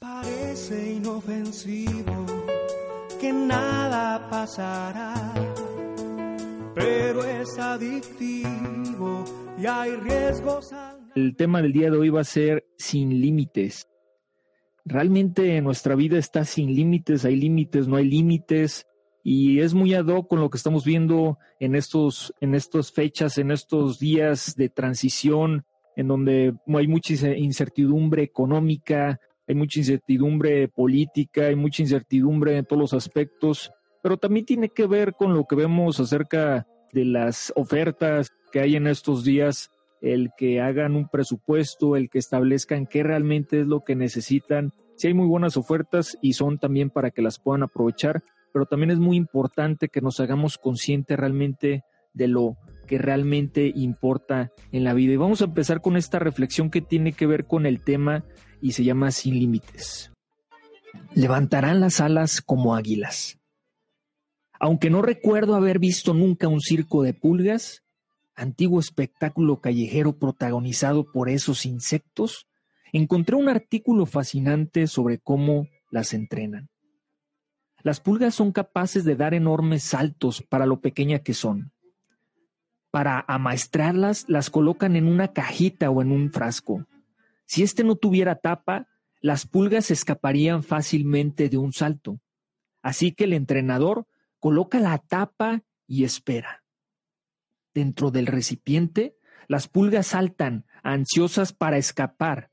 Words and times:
Parece 0.00 0.94
inofensivo 0.94 2.24
que 3.20 3.34
nada 3.34 4.30
pasará, 4.30 5.12
pero 6.74 7.22
es 7.22 7.58
adictivo 7.58 9.24
y 9.58 9.66
hay 9.66 9.94
riesgos. 9.96 10.70
El 11.14 11.36
tema 11.36 11.60
del 11.60 11.74
día 11.74 11.90
de 11.90 11.98
hoy 11.98 12.08
va 12.08 12.22
a 12.22 12.24
ser 12.24 12.64
sin 12.78 13.20
límites. 13.20 13.90
Realmente 14.86 15.60
nuestra 15.60 15.94
vida 15.96 16.16
está 16.16 16.46
sin 16.46 16.74
límites, 16.74 17.26
hay 17.26 17.36
límites, 17.36 17.86
no 17.86 17.96
hay 17.96 18.08
límites 18.08 18.86
y 19.22 19.60
es 19.60 19.74
muy 19.74 19.92
ad 19.92 20.06
hoc 20.06 20.28
con 20.28 20.40
lo 20.40 20.48
que 20.48 20.56
estamos 20.56 20.86
viendo 20.86 21.36
en 21.58 21.74
estos 21.74 22.32
en 22.40 22.54
estas 22.54 22.90
fechas, 22.90 23.36
en 23.36 23.50
estos 23.50 23.98
días 23.98 24.54
de 24.56 24.70
transición 24.70 25.66
en 25.94 26.08
donde 26.08 26.54
hay 26.68 26.88
mucha 26.88 27.12
incertidumbre 27.36 28.22
económica, 28.22 29.20
hay 29.50 29.56
mucha 29.56 29.80
incertidumbre 29.80 30.68
política, 30.68 31.46
hay 31.46 31.56
mucha 31.56 31.82
incertidumbre 31.82 32.56
en 32.56 32.64
todos 32.64 32.80
los 32.80 32.94
aspectos, 32.94 33.72
pero 34.00 34.16
también 34.16 34.46
tiene 34.46 34.68
que 34.68 34.86
ver 34.86 35.14
con 35.14 35.34
lo 35.34 35.44
que 35.44 35.56
vemos 35.56 35.98
acerca 35.98 36.68
de 36.92 37.04
las 37.04 37.52
ofertas 37.56 38.30
que 38.52 38.60
hay 38.60 38.76
en 38.76 38.86
estos 38.86 39.24
días, 39.24 39.72
el 40.02 40.30
que 40.38 40.60
hagan 40.60 40.94
un 40.94 41.08
presupuesto, 41.08 41.96
el 41.96 42.10
que 42.10 42.20
establezcan 42.20 42.86
qué 42.86 43.02
realmente 43.02 43.62
es 43.62 43.66
lo 43.66 43.80
que 43.80 43.96
necesitan. 43.96 44.72
Si 44.94 45.08
hay 45.08 45.14
muy 45.14 45.26
buenas 45.26 45.56
ofertas 45.56 46.16
y 46.22 46.34
son 46.34 46.58
también 46.58 46.88
para 46.88 47.10
que 47.10 47.20
las 47.20 47.40
puedan 47.40 47.64
aprovechar, 47.64 48.22
pero 48.52 48.66
también 48.66 48.92
es 48.92 48.98
muy 49.00 49.16
importante 49.16 49.88
que 49.88 50.00
nos 50.00 50.20
hagamos 50.20 50.58
conscientes 50.58 51.18
realmente 51.18 51.82
de 52.14 52.28
lo 52.28 52.56
que 52.86 52.98
realmente 52.98 53.72
importa 53.74 54.52
en 54.70 54.84
la 54.84 54.94
vida. 54.94 55.12
Y 55.12 55.16
vamos 55.16 55.42
a 55.42 55.46
empezar 55.46 55.80
con 55.80 55.96
esta 55.96 56.20
reflexión 56.20 56.70
que 56.70 56.80
tiene 56.80 57.14
que 57.14 57.26
ver 57.26 57.46
con 57.46 57.66
el 57.66 57.82
tema 57.82 58.24
y 58.60 58.72
se 58.72 58.84
llama 58.84 59.10
Sin 59.10 59.38
Límites. 59.38 60.12
Levantarán 61.14 61.80
las 61.80 62.00
alas 62.00 62.40
como 62.40 62.74
águilas. 62.74 63.38
Aunque 64.58 64.90
no 64.90 65.02
recuerdo 65.02 65.54
haber 65.54 65.78
visto 65.78 66.12
nunca 66.14 66.48
un 66.48 66.60
circo 66.60 67.02
de 67.02 67.14
pulgas, 67.14 67.82
antiguo 68.34 68.80
espectáculo 68.80 69.60
callejero 69.60 70.18
protagonizado 70.18 71.10
por 71.10 71.28
esos 71.28 71.64
insectos, 71.64 72.46
encontré 72.92 73.36
un 73.36 73.48
artículo 73.48 74.06
fascinante 74.06 74.86
sobre 74.86 75.18
cómo 75.18 75.66
las 75.90 76.12
entrenan. 76.12 76.68
Las 77.82 78.00
pulgas 78.00 78.34
son 78.34 78.52
capaces 78.52 79.04
de 79.04 79.16
dar 79.16 79.32
enormes 79.32 79.82
saltos 79.84 80.42
para 80.42 80.66
lo 80.66 80.80
pequeña 80.80 81.20
que 81.20 81.32
son. 81.32 81.72
Para 82.90 83.24
amaestrarlas, 83.26 84.28
las 84.28 84.50
colocan 84.50 84.96
en 84.96 85.06
una 85.06 85.32
cajita 85.32 85.90
o 85.90 86.02
en 86.02 86.12
un 86.12 86.30
frasco. 86.30 86.86
Si 87.50 87.64
éste 87.64 87.82
no 87.82 87.96
tuviera 87.96 88.36
tapa, 88.36 88.86
las 89.20 89.44
pulgas 89.44 89.90
escaparían 89.90 90.62
fácilmente 90.62 91.48
de 91.48 91.58
un 91.58 91.72
salto. 91.72 92.20
Así 92.80 93.10
que 93.10 93.24
el 93.24 93.32
entrenador 93.32 94.06
coloca 94.38 94.78
la 94.78 94.98
tapa 94.98 95.64
y 95.84 96.04
espera. 96.04 96.62
Dentro 97.74 98.12
del 98.12 98.28
recipiente, 98.28 99.16
las 99.48 99.66
pulgas 99.66 100.06
saltan, 100.06 100.64
ansiosas 100.84 101.52
para 101.52 101.76
escapar. 101.76 102.52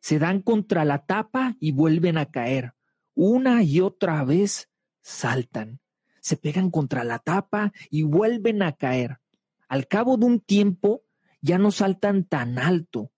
Se 0.00 0.18
dan 0.18 0.42
contra 0.42 0.84
la 0.84 1.06
tapa 1.06 1.56
y 1.60 1.70
vuelven 1.70 2.18
a 2.18 2.26
caer. 2.26 2.74
Una 3.14 3.62
y 3.62 3.78
otra 3.78 4.24
vez 4.24 4.68
saltan. 5.00 5.78
Se 6.20 6.36
pegan 6.36 6.72
contra 6.72 7.04
la 7.04 7.20
tapa 7.20 7.72
y 7.88 8.02
vuelven 8.02 8.64
a 8.64 8.72
caer. 8.72 9.20
Al 9.68 9.86
cabo 9.86 10.16
de 10.16 10.26
un 10.26 10.40
tiempo 10.40 11.04
ya 11.40 11.56
no 11.56 11.70
saltan 11.70 12.24
tan 12.24 12.58
alto 12.58 13.12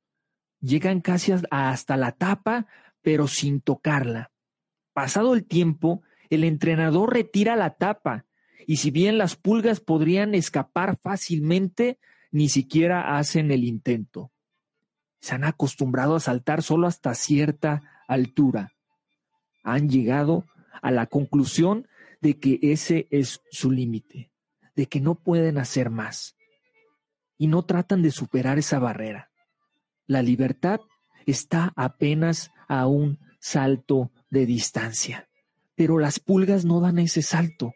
llegan 0.61 1.01
casi 1.01 1.33
hasta 1.51 1.97
la 1.97 2.13
tapa, 2.13 2.67
pero 3.03 3.29
sin 3.29 3.61
tocarla. 3.61 4.33
Pasado 4.93 5.35
el 5.35 5.45
tiempo, 5.45 6.03
el 6.31 6.45
entrenador 6.45 7.13
retira 7.13 7.57
la 7.57 7.75
tapa, 7.77 8.25
y 8.67 8.77
si 8.79 8.91
bien 8.91 9.19
las 9.19 9.37
pulgas 9.37 9.81
podrían 9.81 10.35
escapar 10.35 10.97
fácilmente, 10.97 11.99
ni 12.33 12.49
siquiera 12.49 13.17
hacen 13.17 13.51
el 13.51 13.65
intento. 13.65 14.33
Se 15.21 15.35
han 15.35 15.45
acostumbrado 15.45 16.17
a 16.17 16.21
saltar 16.21 16.63
solo 16.63 16.87
hasta 16.87 17.15
cierta 17.15 18.05
altura. 18.09 18.73
Han 19.63 19.89
llegado 19.89 20.45
a 20.83 20.91
la 20.91 21.07
conclusión 21.07 21.89
de 22.21 22.39
que 22.39 22.59
ese 22.63 23.07
es 23.11 23.41
su 23.51 23.71
límite, 23.71 24.31
de 24.75 24.87
que 24.87 25.01
no 25.01 25.15
pueden 25.15 25.59
hacer 25.59 25.91
más. 25.91 26.37
Y 27.39 27.47
no 27.47 27.65
tratan 27.65 28.03
de 28.03 28.11
superar 28.11 28.59
esa 28.59 28.79
barrera. 28.79 29.31
La 30.07 30.23
libertad 30.23 30.81
está 31.27 31.73
apenas 31.77 32.53
a 32.69 32.87
un 32.87 33.19
salto 33.41 34.13
de 34.31 34.47
distancia. 34.47 35.29
Pero 35.75 35.99
las 35.99 36.21
pulgas 36.21 36.65
no 36.65 36.81
dan 36.81 36.99
ese 36.99 37.23
salto. 37.23 37.75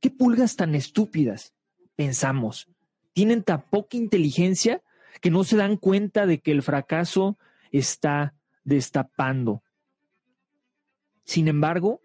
¿Qué 0.00 0.10
pulgas 0.10 0.56
tan 0.56 0.74
estúpidas? 0.74 1.54
Pensamos. 1.96 2.68
Tienen 3.12 3.42
tan 3.42 3.62
poca 3.62 3.96
inteligencia 3.96 4.82
que 5.20 5.30
no 5.30 5.44
se 5.44 5.56
dan 5.56 5.76
cuenta 5.76 6.26
de 6.26 6.40
que 6.40 6.52
el 6.52 6.62
fracaso 6.62 7.38
está 7.70 8.34
destapando. 8.64 9.62
Sin 11.24 11.48
embargo, 11.48 12.00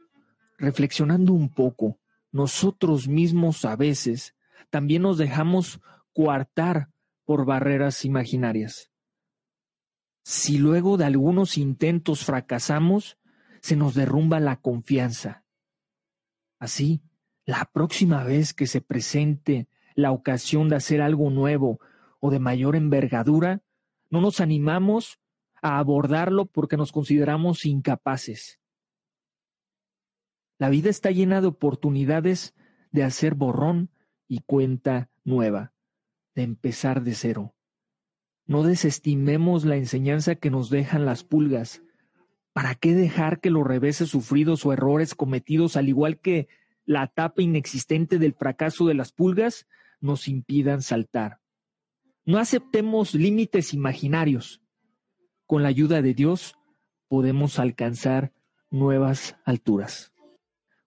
reflexionando 0.57 1.33
un 1.33 1.49
poco, 1.49 1.99
nosotros 2.31 3.07
mismos 3.07 3.65
a 3.65 3.75
veces 3.75 4.35
también 4.69 5.01
nos 5.01 5.17
dejamos 5.17 5.79
coartar 6.13 6.89
por 7.25 7.45
barreras 7.45 8.05
imaginarias. 8.05 8.91
Si 10.23 10.57
luego 10.57 10.97
de 10.97 11.05
algunos 11.05 11.57
intentos 11.57 12.23
fracasamos, 12.23 13.17
se 13.61 13.75
nos 13.75 13.95
derrumba 13.95 14.39
la 14.39 14.57
confianza. 14.57 15.43
Así, 16.59 17.01
la 17.45 17.69
próxima 17.71 18.23
vez 18.23 18.53
que 18.53 18.67
se 18.67 18.81
presente 18.81 19.67
la 19.95 20.11
ocasión 20.11 20.69
de 20.69 20.75
hacer 20.75 21.01
algo 21.01 21.29
nuevo 21.29 21.79
o 22.19 22.31
de 22.31 22.39
mayor 22.39 22.75
envergadura, 22.75 23.63
no 24.09 24.21
nos 24.21 24.39
animamos 24.39 25.19
a 25.61 25.79
abordarlo 25.79 26.45
porque 26.45 26.77
nos 26.77 26.91
consideramos 26.91 27.65
incapaces. 27.65 28.59
La 30.57 30.69
vida 30.69 30.89
está 30.89 31.11
llena 31.11 31.41
de 31.41 31.47
oportunidades 31.47 32.53
de 32.91 33.03
hacer 33.03 33.35
borrón 33.35 33.89
y 34.27 34.41
cuenta 34.41 35.09
nueva, 35.23 35.73
de 36.35 36.43
empezar 36.43 37.01
de 37.01 37.13
cero. 37.13 37.55
No 38.49 38.63
desestimemos 38.63 39.63
la 39.63 39.75
enseñanza 39.75 40.33
que 40.33 40.49
nos 40.49 40.71
dejan 40.71 41.05
las 41.05 41.23
pulgas. 41.23 41.83
¿Para 42.51 42.73
qué 42.73 42.95
dejar 42.95 43.41
que 43.41 43.51
los 43.51 43.63
reveses 43.63 44.09
sufridos 44.09 44.65
o 44.65 44.73
errores 44.73 45.13
cometidos, 45.13 45.77
al 45.77 45.87
igual 45.87 46.17
que 46.17 46.47
la 46.83 47.03
etapa 47.03 47.43
inexistente 47.43 48.17
del 48.17 48.33
fracaso 48.33 48.87
de 48.87 48.95
las 48.95 49.11
pulgas, 49.11 49.67
nos 50.01 50.27
impidan 50.27 50.81
saltar? 50.81 51.37
No 52.25 52.39
aceptemos 52.39 53.13
límites 53.13 53.75
imaginarios. 53.75 54.63
Con 55.45 55.61
la 55.61 55.69
ayuda 55.69 56.01
de 56.01 56.15
Dios 56.15 56.55
podemos 57.07 57.59
alcanzar 57.59 58.33
nuevas 58.71 59.37
alturas. 59.45 60.11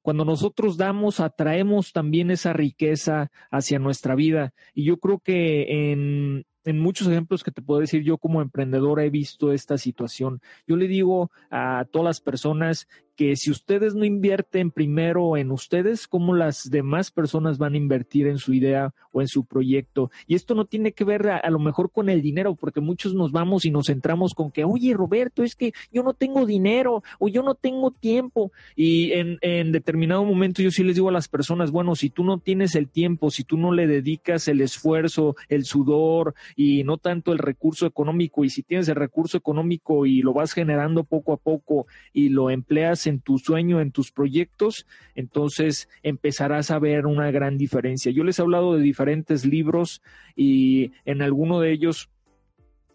Cuando 0.00 0.24
nosotros 0.24 0.78
damos, 0.78 1.20
atraemos 1.20 1.92
también 1.92 2.32
esa 2.32 2.52
riqueza 2.52 3.30
hacia 3.52 3.78
nuestra 3.78 4.16
vida. 4.16 4.52
Y 4.74 4.82
yo 4.82 4.98
creo 4.98 5.20
que 5.20 5.92
en, 5.92 6.44
en 6.64 6.78
muchos 6.78 7.08
ejemplos 7.08 7.42
que 7.42 7.50
te 7.50 7.62
puedo 7.62 7.80
decir 7.80 8.02
yo 8.02 8.18
como 8.18 8.42
emprendedor 8.42 9.00
he 9.00 9.10
visto 9.10 9.52
esta 9.52 9.78
situación. 9.78 10.40
Yo 10.66 10.76
le 10.76 10.88
digo 10.88 11.30
a 11.50 11.86
todas 11.90 12.04
las 12.04 12.20
personas 12.20 12.88
que 13.16 13.36
si 13.36 13.50
ustedes 13.50 13.94
no 13.94 14.04
invierten 14.04 14.70
primero 14.70 15.36
en 15.36 15.50
ustedes, 15.50 16.06
¿cómo 16.06 16.34
las 16.34 16.70
demás 16.70 17.10
personas 17.10 17.58
van 17.58 17.74
a 17.74 17.76
invertir 17.76 18.26
en 18.26 18.38
su 18.38 18.52
idea 18.54 18.94
o 19.12 19.20
en 19.20 19.28
su 19.28 19.44
proyecto? 19.44 20.10
Y 20.26 20.34
esto 20.34 20.54
no 20.54 20.64
tiene 20.64 20.92
que 20.92 21.04
ver 21.04 21.28
a, 21.28 21.50
lo 21.50 21.58
mejor 21.58 21.90
con 21.90 22.08
el 22.08 22.22
dinero, 22.22 22.54
porque 22.54 22.80
muchos 22.80 23.14
nos 23.14 23.32
vamos 23.32 23.64
y 23.64 23.70
nos 23.70 23.86
centramos 23.86 24.34
con 24.34 24.50
que, 24.50 24.64
oye, 24.64 24.94
Roberto, 24.94 25.42
es 25.42 25.54
que 25.54 25.72
yo 25.92 26.02
no 26.02 26.14
tengo 26.14 26.46
dinero 26.46 27.02
o 27.18 27.28
yo 27.28 27.42
no 27.42 27.54
tengo 27.54 27.90
tiempo. 27.90 28.52
Y 28.76 29.12
en, 29.12 29.38
en 29.42 29.72
determinado 29.72 30.24
momento 30.24 30.62
yo 30.62 30.70
sí 30.70 30.82
les 30.82 30.94
digo 30.94 31.08
a 31.08 31.12
las 31.12 31.28
personas, 31.28 31.70
bueno, 31.70 31.94
si 31.94 32.10
tú 32.10 32.24
no 32.24 32.38
tienes 32.38 32.74
el 32.74 32.88
tiempo, 32.88 33.30
si 33.30 33.44
tú 33.44 33.56
no 33.56 33.72
le 33.72 33.86
dedicas 33.86 34.48
el 34.48 34.60
esfuerzo, 34.60 35.36
el 35.48 35.64
sudor 35.64 36.34
y 36.56 36.84
no 36.84 36.96
tanto 36.96 37.32
el 37.32 37.38
recurso 37.38 37.86
económico, 37.86 38.44
y 38.44 38.50
si 38.50 38.62
tienes 38.62 38.88
el 38.88 38.96
recurso 38.96 39.36
económico 39.36 40.06
y 40.06 40.22
lo 40.22 40.32
vas 40.32 40.52
generando 40.52 41.04
poco 41.04 41.32
a 41.32 41.36
poco 41.36 41.86
y 42.12 42.28
lo 42.30 42.50
empleas 42.50 43.06
tu 43.20 43.38
sueño, 43.38 43.80
en 43.80 43.92
tus 43.92 44.12
proyectos, 44.12 44.86
entonces 45.14 45.88
empezarás 46.02 46.70
a 46.70 46.78
ver 46.78 47.06
una 47.06 47.30
gran 47.30 47.58
diferencia. 47.58 48.12
Yo 48.12 48.24
les 48.24 48.38
he 48.38 48.42
hablado 48.42 48.74
de 48.74 48.82
diferentes 48.82 49.44
libros 49.44 50.02
y 50.36 50.92
en 51.04 51.22
alguno 51.22 51.60
de 51.60 51.72
ellos 51.72 52.10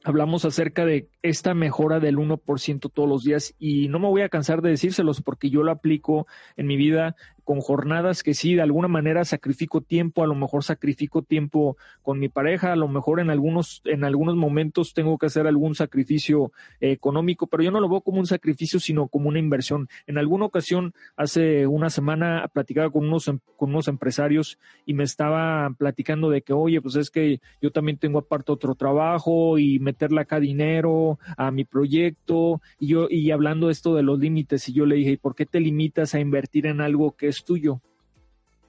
hablamos 0.03 0.45
acerca 0.45 0.85
de 0.85 1.07
esta 1.21 1.53
mejora 1.53 1.99
del 1.99 2.17
1% 2.17 2.91
todos 2.93 3.09
los 3.09 3.23
días 3.23 3.55
y 3.59 3.87
no 3.87 3.99
me 3.99 4.07
voy 4.07 4.21
a 4.21 4.29
cansar 4.29 4.61
de 4.61 4.69
decírselos 4.69 5.21
porque 5.21 5.49
yo 5.49 5.63
lo 5.63 5.71
aplico 5.71 6.27
en 6.55 6.67
mi 6.67 6.77
vida 6.77 7.15
con 7.47 7.61
jornadas 7.61 8.23
que 8.23 8.33
sí, 8.33 8.55
de 8.55 8.61
alguna 8.61 8.89
manera 8.89 9.23
sacrifico 9.23 9.79
tiempo, 9.79 10.21
a 10.21 10.27
lo 10.27 10.35
mejor 10.35 10.65
sacrifico 10.65 11.21
tiempo 11.21 11.77
con 12.01 12.19
mi 12.19 12.27
pareja, 12.27 12.73
a 12.73 12.75
lo 12.75 12.89
mejor 12.89 13.21
en 13.21 13.29
algunos, 13.29 13.81
en 13.85 14.03
algunos 14.03 14.35
momentos 14.35 14.93
tengo 14.93 15.17
que 15.17 15.27
hacer 15.27 15.47
algún 15.47 15.73
sacrificio 15.73 16.51
eh, 16.81 16.91
económico, 16.91 17.47
pero 17.47 17.63
yo 17.63 17.71
no 17.71 17.79
lo 17.79 17.87
veo 17.87 18.01
como 18.01 18.19
un 18.19 18.27
sacrificio, 18.27 18.81
sino 18.81 19.07
como 19.07 19.29
una 19.29 19.39
inversión. 19.39 19.87
En 20.07 20.17
alguna 20.17 20.43
ocasión, 20.43 20.93
hace 21.15 21.65
una 21.67 21.89
semana, 21.89 22.49
platicaba 22.51 22.89
con 22.89 23.07
unos, 23.07 23.29
em, 23.29 23.39
con 23.55 23.69
unos 23.69 23.87
empresarios 23.87 24.59
y 24.85 24.93
me 24.93 25.05
estaba 25.05 25.69
platicando 25.77 26.29
de 26.29 26.41
que, 26.41 26.51
oye, 26.51 26.81
pues 26.81 26.97
es 26.97 27.09
que 27.09 27.39
yo 27.61 27.71
también 27.71 27.97
tengo 27.97 28.19
aparte 28.19 28.51
otro 28.51 28.75
trabajo 28.75 29.57
y 29.57 29.79
meterle 29.79 30.19
acá 30.19 30.41
dinero 30.41 31.06
a 31.37 31.51
mi 31.51 31.63
proyecto 31.63 32.61
y 32.79 32.87
yo, 32.87 33.07
y 33.09 33.31
hablando 33.31 33.69
esto 33.69 33.95
de 33.95 34.03
los 34.03 34.19
límites, 34.19 34.67
y 34.69 34.73
yo 34.73 34.85
le 34.85 34.95
dije, 34.95 35.11
¿y 35.11 35.17
por 35.17 35.35
qué 35.35 35.45
te 35.45 35.59
limitas 35.59 36.13
a 36.13 36.19
invertir 36.19 36.65
en 36.65 36.81
algo 36.81 37.15
que 37.15 37.27
es 37.27 37.43
tuyo. 37.43 37.81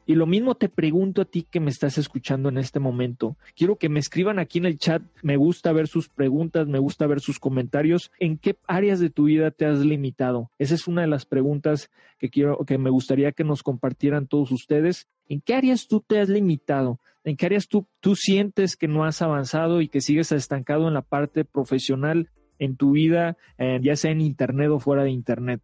Y 0.07 0.15
lo 0.15 0.27
mismo 0.27 0.55
te 0.55 0.71
pregunto 0.71 1.21
a 1.21 1.27
ti 1.27 1.47
que 1.51 1.61
me 1.61 1.69
estás 1.69 1.99
escuchando 1.99 2.49
en 2.49 2.57
este 2.57 2.81
momento. 2.81 3.37
Quiero 3.55 3.77
que 3.77 3.91
me 3.91 4.01
escriban 4.01 4.39
aquí 4.39 4.57
en 4.57 4.65
el 4.65 4.79
chat. 4.79 5.03
Me 5.23 5.37
gusta 5.37 5.71
ver 5.73 5.87
sus 5.87 6.09
preguntas, 6.09 6.67
me 6.67 6.79
gusta 6.79 7.07
ver 7.07 7.21
sus 7.21 7.39
comentarios. 7.39 8.11
¿En 8.19 8.39
qué 8.39 8.57
áreas 8.67 9.01
de 9.01 9.11
tu 9.11 9.25
vida 9.25 9.51
te 9.51 9.67
has 9.67 9.81
limitado? 9.81 10.51
Esa 10.59 10.77
es 10.77 10.89
una 10.89 11.03
de 11.03 11.09
las 11.09 11.27
preguntas 11.27 11.91
que 12.19 12.31
quiero, 12.31 12.57
que 12.65 12.79
me 12.79 12.89
gustaría 12.89 13.33
que 13.33 13.45
nos 13.45 13.63
compartieran 13.63 14.27
todos 14.27 14.51
ustedes. 14.51 15.09
¿En 15.29 15.43
qué 15.43 15.55
áreas 15.55 15.87
tú 15.89 16.01
te 16.01 16.19
has 16.19 16.31
limitado? 16.31 17.01
¿En 17.29 17.37
qué 17.37 17.47
áreas 17.47 17.69
tú, 17.69 17.87
sientes 18.15 18.77
que 18.77 18.89
no 18.89 19.05
has 19.05 19.21
avanzado 19.21 19.83
y 19.83 19.89
que 19.89 20.01
sigues 20.01 20.33
estancado 20.33 20.89
en 20.89 20.95
la 20.95 21.03
parte 21.03 21.45
profesional 21.45 22.31
en 22.59 22.77
tu 22.77 22.93
vida, 22.93 23.37
eh, 23.59 23.79
ya 23.83 23.97
sea 23.97 24.13
en 24.13 24.23
Internet 24.23 24.71
o 24.71 24.81
fuera 24.81 25.05
de 25.05 25.11
Internet? 25.11 25.61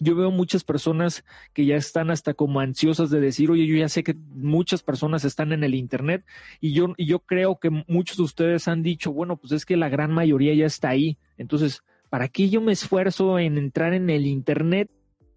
yo 0.00 0.16
veo 0.16 0.30
muchas 0.30 0.64
personas 0.64 1.24
que 1.52 1.66
ya 1.66 1.76
están 1.76 2.10
hasta 2.10 2.32
como 2.32 2.60
ansiosas 2.60 3.10
de 3.10 3.20
decir, 3.20 3.50
oye, 3.50 3.66
yo 3.66 3.76
ya 3.76 3.88
sé 3.88 4.02
que 4.02 4.14
muchas 4.14 4.82
personas 4.82 5.24
están 5.24 5.52
en 5.52 5.62
el 5.62 5.74
Internet 5.74 6.24
y 6.60 6.72
yo, 6.72 6.94
y 6.96 7.04
yo 7.04 7.18
creo 7.18 7.58
que 7.58 7.68
muchos 7.86 8.16
de 8.16 8.22
ustedes 8.22 8.66
han 8.66 8.82
dicho, 8.82 9.12
bueno, 9.12 9.36
pues 9.36 9.52
es 9.52 9.66
que 9.66 9.76
la 9.76 9.90
gran 9.90 10.10
mayoría 10.12 10.54
ya 10.54 10.64
está 10.64 10.88
ahí. 10.88 11.18
Entonces, 11.36 11.82
¿para 12.08 12.28
qué 12.28 12.48
yo 12.48 12.62
me 12.62 12.72
esfuerzo 12.72 13.38
en 13.38 13.58
entrar 13.58 13.92
en 13.92 14.08
el 14.08 14.26
Internet? 14.26 14.90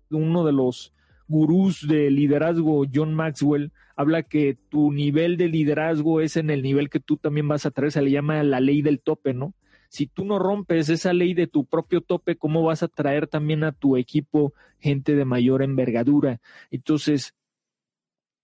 Uno 0.09 0.45
de 0.45 0.53
los 0.53 0.94
gurús 1.27 1.87
de 1.87 2.11
liderazgo, 2.11 2.85
John 2.93 3.13
Maxwell, 3.13 3.71
habla 3.95 4.23
que 4.23 4.57
tu 4.69 4.91
nivel 4.91 5.37
de 5.37 5.47
liderazgo 5.47 6.21
es 6.21 6.37
en 6.37 6.49
el 6.49 6.61
nivel 6.61 6.89
que 6.89 6.99
tú 6.99 7.17
también 7.17 7.47
vas 7.47 7.65
a 7.65 7.71
traer, 7.71 7.91
se 7.91 8.01
le 8.01 8.11
llama 8.11 8.43
la 8.43 8.59
ley 8.59 8.81
del 8.81 8.99
tope, 8.99 9.33
¿no? 9.33 9.53
si 9.93 10.07
tú 10.07 10.25
no 10.25 10.39
rompes 10.39 10.89
esa 10.89 11.13
ley 11.13 11.35
de 11.35 11.45
tu 11.45 11.65
propio 11.65 12.01
tope, 12.01 12.35
¿cómo 12.35 12.63
vas 12.63 12.81
a 12.81 12.87
traer 12.87 13.27
también 13.27 13.63
a 13.63 13.73
tu 13.73 13.95
equipo 13.95 14.55
gente 14.79 15.13
de 15.13 15.23
mayor 15.23 15.61
envergadura? 15.61 16.41
Entonces, 16.71 17.35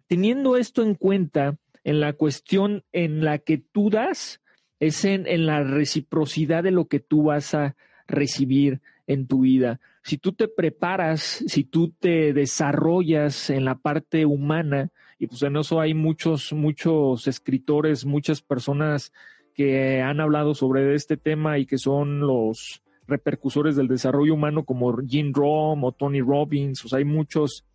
teniendo 0.06 0.58
esto 0.58 0.84
en 0.84 0.94
cuenta, 0.94 1.58
en 1.84 2.02
la 2.02 2.14
cuestión 2.14 2.84
en 2.92 3.26
la 3.26 3.40
que 3.40 3.58
tú 3.58 3.90
das, 3.90 4.42
es 4.80 5.04
en, 5.06 5.26
en 5.26 5.48
la 5.48 5.64
reciprocidad 5.64 6.62
de 6.62 6.70
lo 6.70 6.86
que 6.86 7.00
tú 7.00 7.24
vas 7.24 7.56
a 7.56 7.76
recibir 8.08 8.80
en 9.08 9.26
tu 9.26 9.40
vida. 9.42 9.80
Si 10.04 10.18
tú 10.18 10.32
te 10.32 10.48
preparas, 10.48 11.44
si 11.48 11.64
tú 11.64 11.92
te 11.92 12.34
desarrollas 12.34 13.50
en 13.50 13.66
la 13.66 13.76
parte 13.76 14.26
humana, 14.26 14.92
y 15.18 15.28
pues 15.28 15.42
en 15.44 15.58
eso 15.58 15.80
hay 15.80 15.94
muchos, 15.94 16.54
muchos 16.54 17.28
escritores, 17.28 18.06
muchas 18.06 18.42
personas 18.42 19.12
que 19.54 20.02
han 20.02 20.22
hablado 20.22 20.56
sobre 20.56 20.96
este 20.96 21.18
tema 21.18 21.58
y 21.58 21.66
que 21.66 21.78
son 21.78 22.22
los 22.22 22.82
repercusores 23.08 23.76
del 23.76 23.88
desarrollo 23.88 24.34
humano 24.34 24.64
como 24.64 24.96
Jim 25.06 25.34
Rom 25.34 25.84
o 25.84 25.92
Tony 25.92 26.22
Robbins, 26.22 26.86
o 26.86 26.96
hay 26.96 27.04
muchos, 27.04 27.66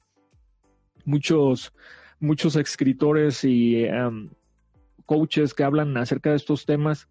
muchos, 1.05 1.75
muchos 2.21 2.57
escritores 2.57 3.45
y 3.45 3.85
um, 3.85 4.31
coaches 5.05 5.53
que 5.53 5.65
hablan 5.65 5.97
acerca 5.99 6.31
de 6.31 6.37
estos 6.37 6.65
temas 6.65 7.09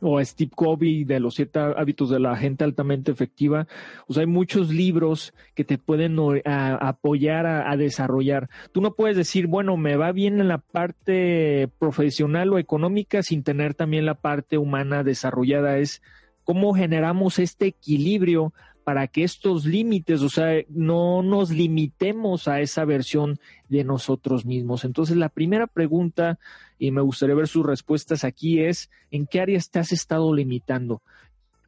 o 0.00 0.18
a 0.18 0.24
Steve 0.24 0.50
Covey 0.54 1.04
de 1.04 1.20
los 1.20 1.34
siete 1.34 1.58
hábitos 1.58 2.10
de 2.10 2.20
la 2.20 2.36
gente 2.36 2.64
altamente 2.64 3.10
efectiva. 3.10 3.66
O 4.06 4.14
sea, 4.14 4.22
hay 4.22 4.26
muchos 4.26 4.70
libros 4.70 5.34
que 5.54 5.64
te 5.64 5.78
pueden 5.78 6.16
apoyar 6.44 7.46
a, 7.46 7.76
desarrollar. 7.76 8.48
Tú 8.72 8.80
no 8.80 8.94
puedes 8.94 9.16
decir, 9.16 9.46
bueno, 9.46 9.76
me 9.76 9.96
va 9.96 10.12
bien 10.12 10.40
en 10.40 10.48
la 10.48 10.58
parte 10.58 11.68
profesional 11.78 12.52
o 12.52 12.58
económica 12.58 13.22
sin 13.22 13.42
tener 13.42 13.74
también 13.74 14.06
la 14.06 14.14
parte 14.14 14.58
humana 14.58 15.02
desarrollada. 15.04 15.78
Es 15.78 16.02
cómo 16.44 16.74
generamos 16.74 17.38
este 17.38 17.66
equilibrio 17.66 18.52
para 18.88 19.06
que 19.06 19.22
estos 19.22 19.66
límites, 19.66 20.22
o 20.22 20.30
sea, 20.30 20.62
no 20.70 21.22
nos 21.22 21.50
limitemos 21.50 22.48
a 22.48 22.60
esa 22.60 22.86
versión 22.86 23.38
de 23.68 23.84
nosotros 23.84 24.46
mismos. 24.46 24.86
Entonces, 24.86 25.18
la 25.18 25.28
primera 25.28 25.66
pregunta, 25.66 26.38
y 26.78 26.90
me 26.90 27.00
gustaría 27.00 27.34
ver 27.34 27.48
sus 27.48 27.66
respuestas 27.66 28.24
aquí, 28.24 28.60
es, 28.60 28.90
¿en 29.10 29.26
qué 29.26 29.40
áreas 29.40 29.70
te 29.70 29.78
has 29.78 29.92
estado 29.92 30.34
limitando? 30.34 31.02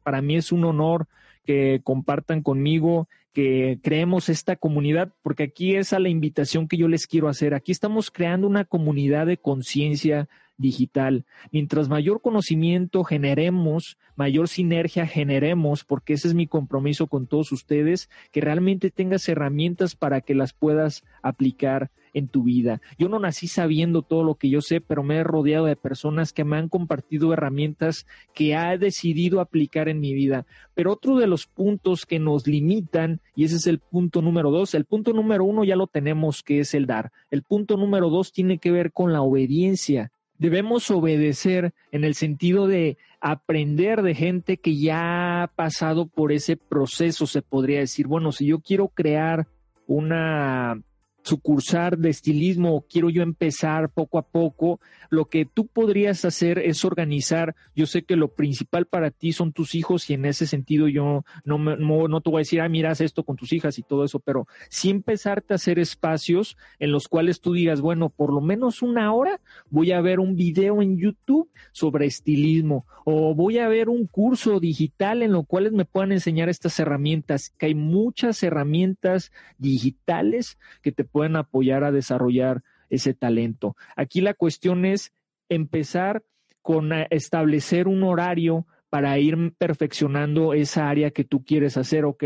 Para 0.03 0.21
mí 0.21 0.35
es 0.35 0.51
un 0.51 0.63
honor 0.65 1.07
que 1.45 1.81
compartan 1.83 2.41
conmigo, 2.41 3.07
que 3.33 3.79
creemos 3.81 4.29
esta 4.29 4.55
comunidad, 4.55 5.13
porque 5.21 5.43
aquí 5.43 5.75
es 5.75 5.93
a 5.93 5.99
la 5.99 6.09
invitación 6.09 6.67
que 6.67 6.77
yo 6.77 6.87
les 6.87 7.07
quiero 7.07 7.29
hacer. 7.29 7.53
Aquí 7.53 7.71
estamos 7.71 8.11
creando 8.11 8.47
una 8.47 8.65
comunidad 8.65 9.25
de 9.25 9.37
conciencia 9.37 10.27
digital. 10.57 11.25
Mientras 11.51 11.89
mayor 11.89 12.21
conocimiento 12.21 13.03
generemos, 13.03 13.97
mayor 14.15 14.47
sinergia 14.47 15.07
generemos, 15.07 15.83
porque 15.83 16.13
ese 16.13 16.27
es 16.27 16.33
mi 16.33 16.47
compromiso 16.47 17.07
con 17.07 17.27
todos 17.27 17.51
ustedes, 17.51 18.09
que 18.31 18.41
realmente 18.41 18.91
tengas 18.91 19.27
herramientas 19.27 19.95
para 19.95 20.21
que 20.21 20.35
las 20.35 20.53
puedas 20.53 21.03
aplicar 21.21 21.89
en 22.13 22.27
tu 22.27 22.43
vida. 22.43 22.81
Yo 22.97 23.09
no 23.09 23.19
nací 23.19 23.47
sabiendo 23.47 24.01
todo 24.01 24.23
lo 24.23 24.35
que 24.35 24.49
yo 24.49 24.61
sé, 24.61 24.81
pero 24.81 25.03
me 25.03 25.17
he 25.17 25.23
rodeado 25.23 25.65
de 25.65 25.75
personas 25.75 26.33
que 26.33 26.43
me 26.43 26.57
han 26.57 26.69
compartido 26.69 27.33
herramientas 27.33 28.05
que 28.33 28.53
he 28.53 28.77
decidido 28.77 29.39
aplicar 29.39 29.89
en 29.89 29.99
mi 29.99 30.13
vida. 30.13 30.45
Pero 30.73 30.93
otro 30.93 31.17
de 31.17 31.27
los 31.27 31.47
puntos 31.47 32.05
que 32.05 32.19
nos 32.19 32.47
limitan, 32.47 33.21
y 33.35 33.45
ese 33.45 33.55
es 33.55 33.67
el 33.67 33.79
punto 33.79 34.21
número 34.21 34.51
dos, 34.51 34.73
el 34.73 34.85
punto 34.85 35.13
número 35.13 35.45
uno 35.45 35.63
ya 35.63 35.75
lo 35.75 35.87
tenemos, 35.87 36.43
que 36.43 36.59
es 36.59 36.73
el 36.73 36.85
dar. 36.85 37.11
El 37.29 37.43
punto 37.43 37.77
número 37.77 38.09
dos 38.09 38.31
tiene 38.31 38.57
que 38.57 38.71
ver 38.71 38.91
con 38.91 39.13
la 39.13 39.21
obediencia 39.21 40.11
debemos 40.41 40.89
obedecer 40.89 41.71
en 41.91 42.03
el 42.03 42.15
sentido 42.15 42.65
de 42.65 42.97
aprender 43.19 44.01
de 44.01 44.15
gente 44.15 44.57
que 44.57 44.75
ya 44.75 45.43
ha 45.43 45.47
pasado 45.47 46.07
por 46.07 46.31
ese 46.31 46.57
proceso, 46.57 47.27
se 47.27 47.43
podría 47.43 47.79
decir, 47.79 48.07
bueno, 48.07 48.31
si 48.31 48.47
yo 48.47 48.59
quiero 48.59 48.87
crear 48.87 49.47
una 49.85 50.81
sucursar 51.23 51.97
de 51.97 52.09
estilismo 52.09 52.85
quiero 52.89 53.09
yo 53.09 53.23
empezar 53.23 53.89
poco 53.89 54.17
a 54.17 54.23
poco, 54.23 54.79
lo 55.09 55.25
que 55.25 55.45
tú 55.45 55.67
podrías 55.67 56.25
hacer 56.25 56.59
es 56.59 56.83
organizar, 56.83 57.55
yo 57.75 57.85
sé 57.85 58.03
que 58.03 58.15
lo 58.15 58.29
principal 58.29 58.85
para 58.85 59.11
ti 59.11 59.33
son 59.33 59.53
tus 59.53 59.75
hijos 59.75 60.09
y 60.09 60.13
en 60.13 60.25
ese 60.25 60.47
sentido 60.47 60.87
yo 60.87 61.23
no, 61.43 61.57
no, 61.57 62.21
te 62.21 62.29
voy 62.29 62.39
a 62.39 62.45
decir, 62.45 62.61
ah, 62.61 62.69
miras 62.69 63.01
esto 63.01 63.23
con 63.23 63.35
tus 63.35 63.53
hijas 63.53 63.77
y 63.77 63.83
todo 63.83 64.03
eso, 64.03 64.19
pero 64.19 64.47
sí 64.69 64.89
empezarte 64.89 65.53
a 65.53 65.55
hacer 65.55 65.79
espacios 65.79 66.57
en 66.79 66.91
los 66.91 67.07
cuales 67.07 67.41
tú 67.41 67.53
digas, 67.53 67.81
bueno, 67.81 68.09
por 68.09 68.33
lo 68.33 68.41
menos 68.41 68.81
una 68.81 69.13
hora 69.13 69.39
voy 69.69 69.91
a 69.91 70.01
ver 70.01 70.19
un 70.19 70.35
video 70.35 70.81
en 70.81 70.97
YouTube 70.97 71.49
sobre 71.71 72.05
estilismo 72.05 72.85
o 73.05 73.35
voy 73.35 73.59
a 73.59 73.67
ver 73.67 73.89
un 73.89 74.07
curso 74.07 74.59
digital 74.59 75.21
en 75.21 75.33
lo 75.33 75.43
cual 75.43 75.71
me 75.71 75.85
puedan 75.85 76.11
enseñar 76.11 76.49
estas 76.49 76.79
herramientas, 76.79 77.53
que 77.57 77.67
hay 77.67 77.75
muchas 77.75 78.41
herramientas 78.43 79.31
digitales 79.57 80.57
que 80.81 80.91
te 80.91 81.03
pueden 81.11 81.35
apoyar 81.35 81.83
a 81.83 81.91
desarrollar 81.91 82.63
ese 82.89 83.13
talento. 83.13 83.75
Aquí 83.95 84.21
la 84.21 84.33
cuestión 84.33 84.85
es 84.85 85.13
empezar 85.49 86.23
con 86.61 86.91
establecer 87.09 87.87
un 87.87 88.03
horario 88.03 88.67
para 88.89 89.17
ir 89.19 89.53
perfeccionando 89.57 90.53
esa 90.53 90.89
área 90.89 91.11
que 91.11 91.23
tú 91.23 91.43
quieres 91.43 91.77
hacer, 91.77 92.05
ok. 92.05 92.23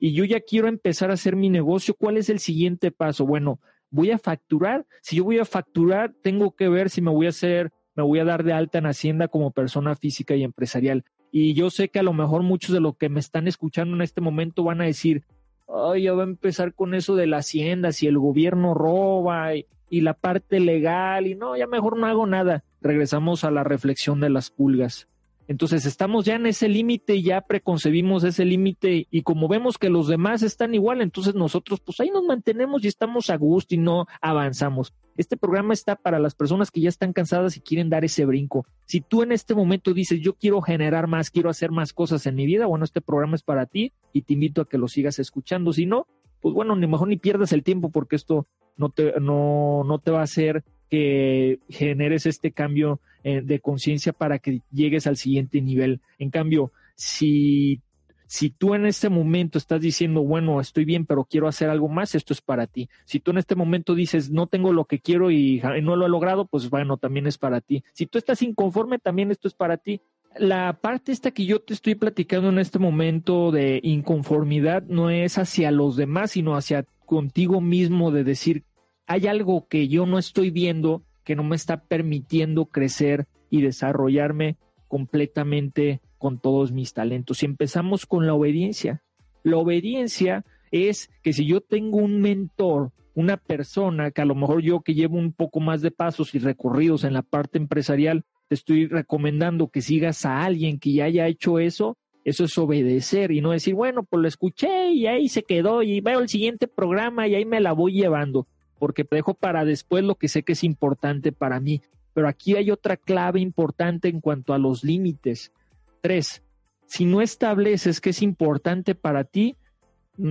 Y 0.00 0.12
yo 0.12 0.24
ya 0.24 0.40
quiero 0.40 0.68
empezar 0.68 1.10
a 1.10 1.14
hacer 1.14 1.36
mi 1.36 1.50
negocio, 1.50 1.94
¿cuál 1.94 2.16
es 2.16 2.30
el 2.30 2.38
siguiente 2.38 2.90
paso? 2.90 3.26
Bueno, 3.26 3.60
voy 3.90 4.10
a 4.10 4.18
facturar. 4.18 4.86
Si 5.02 5.16
yo 5.16 5.24
voy 5.24 5.38
a 5.38 5.44
facturar, 5.44 6.14
tengo 6.22 6.54
que 6.54 6.68
ver 6.68 6.90
si 6.90 7.02
me 7.02 7.10
voy 7.10 7.26
a 7.26 7.30
hacer, 7.30 7.72
me 7.94 8.02
voy 8.02 8.20
a 8.20 8.24
dar 8.24 8.44
de 8.44 8.52
alta 8.52 8.78
en 8.78 8.86
Hacienda 8.86 9.28
como 9.28 9.50
persona 9.50 9.96
física 9.96 10.34
y 10.34 10.44
empresarial. 10.44 11.04
Y 11.30 11.54
yo 11.54 11.68
sé 11.70 11.88
que 11.88 11.98
a 11.98 12.02
lo 12.04 12.12
mejor 12.12 12.42
muchos 12.42 12.72
de 12.72 12.80
los 12.80 12.96
que 12.96 13.08
me 13.08 13.20
están 13.20 13.48
escuchando 13.48 13.94
en 13.94 14.02
este 14.02 14.20
momento 14.20 14.64
van 14.64 14.80
a 14.80 14.86
decir, 14.86 15.24
ay, 15.68 16.04
ya 16.04 16.12
va 16.14 16.22
a 16.22 16.26
empezar 16.26 16.74
con 16.74 16.94
eso 16.94 17.16
de 17.16 17.26
la 17.26 17.38
hacienda, 17.38 17.92
si 17.92 18.06
el 18.06 18.18
gobierno 18.18 18.74
roba 18.74 19.54
y, 19.54 19.66
y 19.90 20.00
la 20.00 20.14
parte 20.14 20.60
legal, 20.60 21.26
y 21.26 21.34
no, 21.34 21.56
ya 21.56 21.66
mejor 21.66 21.96
no 21.96 22.06
hago 22.06 22.26
nada. 22.26 22.64
Regresamos 22.80 23.44
a 23.44 23.50
la 23.50 23.64
reflexión 23.64 24.20
de 24.20 24.30
las 24.30 24.50
pulgas. 24.50 25.08
Entonces 25.48 25.86
estamos 25.86 26.26
ya 26.26 26.34
en 26.36 26.44
ese 26.44 26.68
límite, 26.68 27.22
ya 27.22 27.40
preconcebimos 27.40 28.22
ese 28.22 28.44
límite 28.44 29.06
y 29.10 29.22
como 29.22 29.48
vemos 29.48 29.78
que 29.78 29.88
los 29.88 30.06
demás 30.06 30.42
están 30.42 30.74
igual, 30.74 31.00
entonces 31.00 31.34
nosotros 31.34 31.80
pues 31.80 31.98
ahí 32.00 32.10
nos 32.10 32.22
mantenemos 32.22 32.84
y 32.84 32.88
estamos 32.88 33.30
a 33.30 33.36
gusto 33.36 33.74
y 33.74 33.78
no 33.78 34.06
avanzamos. 34.20 34.92
Este 35.16 35.38
programa 35.38 35.72
está 35.72 35.96
para 35.96 36.18
las 36.18 36.34
personas 36.34 36.70
que 36.70 36.82
ya 36.82 36.90
están 36.90 37.14
cansadas 37.14 37.56
y 37.56 37.60
quieren 37.60 37.88
dar 37.88 38.04
ese 38.04 38.26
brinco. 38.26 38.66
Si 38.84 39.00
tú 39.00 39.22
en 39.22 39.32
este 39.32 39.54
momento 39.54 39.94
dices 39.94 40.20
yo 40.20 40.34
quiero 40.34 40.60
generar 40.60 41.06
más, 41.06 41.30
quiero 41.30 41.48
hacer 41.48 41.70
más 41.70 41.94
cosas 41.94 42.26
en 42.26 42.34
mi 42.34 42.44
vida, 42.44 42.66
bueno, 42.66 42.84
este 42.84 43.00
programa 43.00 43.34
es 43.34 43.42
para 43.42 43.64
ti 43.64 43.94
y 44.12 44.22
te 44.22 44.34
invito 44.34 44.60
a 44.60 44.68
que 44.68 44.76
lo 44.76 44.86
sigas 44.86 45.18
escuchando. 45.18 45.72
Si 45.72 45.86
no, 45.86 46.06
pues 46.42 46.54
bueno, 46.54 46.76
ni 46.76 46.86
mejor 46.86 47.08
ni 47.08 47.16
pierdas 47.16 47.52
el 47.52 47.62
tiempo 47.62 47.90
porque 47.90 48.16
esto 48.16 48.46
no 48.76 48.90
te, 48.90 49.18
no, 49.18 49.82
no 49.82 49.98
te 49.98 50.10
va 50.10 50.20
a 50.20 50.24
hacer 50.24 50.62
que 50.88 51.60
generes 51.68 52.26
este 52.26 52.52
cambio 52.52 53.00
eh, 53.24 53.42
de 53.42 53.60
conciencia 53.60 54.12
para 54.12 54.38
que 54.38 54.62
llegues 54.72 55.06
al 55.06 55.16
siguiente 55.16 55.60
nivel. 55.60 56.00
En 56.18 56.30
cambio, 56.30 56.72
si, 56.94 57.80
si 58.26 58.50
tú 58.50 58.74
en 58.74 58.86
este 58.86 59.08
momento 59.08 59.58
estás 59.58 59.80
diciendo, 59.80 60.22
bueno, 60.22 60.60
estoy 60.60 60.84
bien, 60.84 61.06
pero 61.06 61.24
quiero 61.24 61.48
hacer 61.48 61.68
algo 61.68 61.88
más, 61.88 62.14
esto 62.14 62.32
es 62.32 62.40
para 62.40 62.66
ti. 62.66 62.88
Si 63.04 63.20
tú 63.20 63.30
en 63.30 63.38
este 63.38 63.54
momento 63.54 63.94
dices, 63.94 64.30
no 64.30 64.46
tengo 64.46 64.72
lo 64.72 64.84
que 64.84 65.00
quiero 65.00 65.30
y 65.30 65.60
no 65.82 65.96
lo 65.96 66.06
he 66.06 66.08
logrado, 66.08 66.46
pues 66.46 66.70
bueno, 66.70 66.96
también 66.96 67.26
es 67.26 67.38
para 67.38 67.60
ti. 67.60 67.84
Si 67.92 68.06
tú 68.06 68.18
estás 68.18 68.42
inconforme, 68.42 68.98
también 68.98 69.30
esto 69.30 69.48
es 69.48 69.54
para 69.54 69.76
ti. 69.76 70.00
La 70.36 70.74
parte 70.74 71.10
esta 71.10 71.30
que 71.30 71.46
yo 71.46 71.60
te 71.60 71.74
estoy 71.74 71.94
platicando 71.94 72.50
en 72.50 72.58
este 72.58 72.78
momento 72.78 73.50
de 73.50 73.80
inconformidad 73.82 74.82
no 74.84 75.10
es 75.10 75.38
hacia 75.38 75.70
los 75.70 75.96
demás, 75.96 76.32
sino 76.32 76.54
hacia 76.54 76.84
contigo 77.06 77.60
mismo 77.60 78.10
de 78.10 78.22
decir, 78.22 78.64
hay 79.08 79.26
algo 79.26 79.66
que 79.66 79.88
yo 79.88 80.06
no 80.06 80.18
estoy 80.18 80.50
viendo 80.50 81.02
que 81.24 81.34
no 81.34 81.42
me 81.42 81.56
está 81.56 81.80
permitiendo 81.80 82.66
crecer 82.66 83.26
y 83.50 83.62
desarrollarme 83.62 84.56
completamente 84.86 86.00
con 86.18 86.38
todos 86.38 86.72
mis 86.72 86.92
talentos. 86.92 87.42
Y 87.42 87.46
empezamos 87.46 88.04
con 88.06 88.26
la 88.26 88.34
obediencia. 88.34 89.02
La 89.42 89.56
obediencia 89.56 90.44
es 90.70 91.10
que 91.22 91.32
si 91.32 91.46
yo 91.46 91.62
tengo 91.62 91.98
un 91.98 92.20
mentor, 92.20 92.92
una 93.14 93.38
persona 93.38 94.10
que 94.10 94.20
a 94.20 94.26
lo 94.26 94.34
mejor 94.34 94.60
yo 94.60 94.80
que 94.80 94.94
llevo 94.94 95.16
un 95.16 95.32
poco 95.32 95.60
más 95.60 95.80
de 95.80 95.90
pasos 95.90 96.34
y 96.34 96.38
recorridos 96.38 97.04
en 97.04 97.14
la 97.14 97.22
parte 97.22 97.56
empresarial, 97.56 98.24
te 98.48 98.54
estoy 98.54 98.86
recomendando 98.86 99.68
que 99.68 99.80
sigas 99.80 100.26
a 100.26 100.44
alguien 100.44 100.78
que 100.78 100.92
ya 100.92 101.04
haya 101.04 101.26
hecho 101.26 101.58
eso, 101.58 101.96
eso 102.24 102.44
es 102.44 102.58
obedecer 102.58 103.30
y 103.32 103.40
no 103.40 103.52
decir, 103.52 103.74
bueno, 103.74 104.02
pues 104.02 104.20
lo 104.20 104.28
escuché 104.28 104.90
y 104.90 105.06
ahí 105.06 105.28
se 105.28 105.42
quedó 105.42 105.82
y 105.82 106.00
veo 106.00 106.20
el 106.20 106.28
siguiente 106.28 106.68
programa 106.68 107.26
y 107.26 107.34
ahí 107.34 107.46
me 107.46 107.60
la 107.60 107.72
voy 107.72 107.92
llevando 107.92 108.46
porque 108.78 109.06
dejo 109.08 109.34
para 109.34 109.64
después 109.64 110.04
lo 110.04 110.14
que 110.14 110.28
sé 110.28 110.42
que 110.42 110.52
es 110.52 110.64
importante 110.64 111.32
para 111.32 111.60
mí. 111.60 111.82
Pero 112.14 112.28
aquí 112.28 112.56
hay 112.56 112.70
otra 112.70 112.96
clave 112.96 113.40
importante 113.40 114.08
en 114.08 114.20
cuanto 114.20 114.54
a 114.54 114.58
los 114.58 114.84
límites. 114.84 115.52
Tres, 116.00 116.42
si 116.86 117.04
no 117.04 117.20
estableces 117.20 118.00
que 118.00 118.10
es 118.10 118.22
importante 118.22 118.94
para 118.94 119.24
ti, 119.24 119.56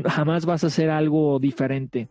jamás 0.05 0.45
vas 0.45 0.63
a 0.63 0.67
hacer 0.67 0.89
algo 0.89 1.39
diferente. 1.39 2.09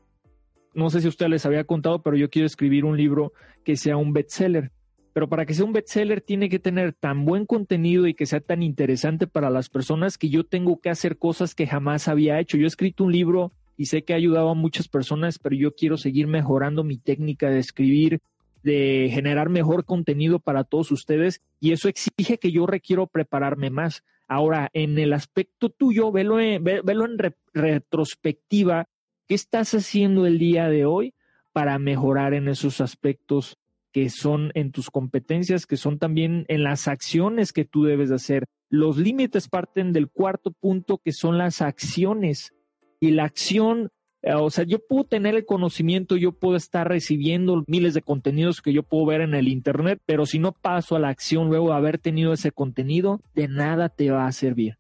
No 0.75 0.91
sé 0.91 1.01
si 1.01 1.09
usted 1.09 1.29
les 1.29 1.47
había 1.47 1.65
contado, 1.65 2.03
pero 2.03 2.17
yo 2.17 2.31
quiero 2.31 2.47
escribir 2.47 2.85
un 2.85 2.97
libro 2.97 3.33
que 3.65 3.77
sea 3.77 3.97
un 3.97 4.13
bestseller. 4.13 4.73
Pero 5.13 5.29
para 5.29 5.47
que 5.47 5.55
sea 5.55 5.65
un 5.65 5.73
bestseller 5.73 6.21
tiene 6.21 6.51
que 6.51 6.59
tener 6.59 6.93
tan 6.93 7.25
buen 7.25 7.47
contenido 7.47 8.07
y 8.07 8.13
que 8.13 8.27
sea 8.27 8.41
tan 8.41 8.63
interesante 8.63 9.27
para 9.27 9.49
las 9.49 9.71
personas 9.71 10.19
que 10.19 10.29
yo 10.29 10.45
tengo 10.45 10.79
que 10.81 10.91
hacer 10.91 11.17
cosas 11.17 11.55
que 11.55 11.67
jamás 11.67 12.09
había 12.09 12.39
hecho. 12.39 12.59
Yo 12.59 12.65
he 12.65 12.69
escrito 12.69 13.05
un 13.05 13.13
libro 13.13 13.53
y 13.77 13.87
sé 13.87 14.03
que 14.03 14.13
ha 14.13 14.17
ayudado 14.17 14.51
a 14.51 14.55
muchas 14.55 14.89
personas, 14.89 15.39
pero 15.39 15.55
yo 15.55 15.75
quiero 15.75 15.97
seguir 15.97 16.27
mejorando 16.27 16.83
mi 16.85 16.97
técnica 16.99 17.51
de 17.51 17.59
escribir, 17.59 18.21
de 18.63 19.09
generar 19.13 19.49
mejor 19.49 19.85
contenido 19.85 20.41
para 20.41 20.65
todos 20.65 20.91
ustedes 20.91 21.41
y 21.61 21.73
eso 21.73 21.89
exige 21.89 22.39
que 22.39 22.51
yo 22.51 22.67
requiero 22.67 23.07
prepararme 23.07 23.71
más. 23.71 24.03
Ahora, 24.29 24.71
en 24.73 24.99
el 24.99 25.13
aspecto 25.13 25.69
tuyo, 25.69 26.11
velo 26.11 26.41
en, 26.41 26.67
en 26.67 27.19
retrospectiva, 27.55 28.89
¿qué 29.29 29.35
estás 29.35 29.73
haciendo 29.75 30.27
el 30.27 30.39
día 30.39 30.69
de 30.69 30.85
hoy 30.85 31.15
para 31.53 31.79
mejorar 31.79 32.35
en 32.35 32.49
esos 32.49 32.81
aspectos 32.81 33.57
que 33.93 34.11
son 34.11 34.51
en 34.55 34.73
tus 34.73 34.91
competencias, 34.91 35.65
que 35.65 35.77
son 35.77 35.99
también 35.99 36.45
en 36.49 36.65
las 36.65 36.89
acciones 36.89 37.53
que 37.53 37.65
tú 37.65 37.85
debes 37.85 38.11
hacer? 38.11 38.47
Los 38.69 38.97
límites 38.97 39.49
parten 39.49 39.93
del 39.93 40.09
cuarto 40.09 40.51
punto, 40.51 40.99
que 40.99 41.13
son 41.13 41.39
las 41.39 41.63
acciones 41.63 42.53
y 43.01 43.11
la 43.11 43.25
acción, 43.25 43.91
eh, 44.23 44.35
o 44.35 44.51
sea, 44.51 44.65
yo 44.65 44.79
puedo 44.79 45.05
tener 45.05 45.35
el 45.35 45.45
conocimiento, 45.45 46.17
yo 46.17 46.33
puedo 46.33 46.57
estar 46.57 46.89
recibiendo 46.89 47.65
miles 47.67 47.95
de 47.95 48.03
contenidos 48.03 48.63
que 48.63 48.73
yo 48.73 48.83
puedo 48.83 49.07
ver 49.07 49.21
en 49.21 49.35
el 49.35 49.49
Internet, 49.49 50.01
pero 50.07 50.27
si 50.27 50.39
no 50.39 50.53
paso 50.53 50.97
a 50.97 51.01
la 51.01 51.09
acción 51.09 51.49
luego 51.49 51.69
de 51.69 51.77
haber 51.77 51.99
tenido 51.99 52.33
ese 52.33 52.53
contenido, 52.53 53.21
de 53.35 53.49
nada 53.49 53.89
te 53.89 54.11
va 54.11 54.27
a 54.27 54.33
servir. 54.33 54.79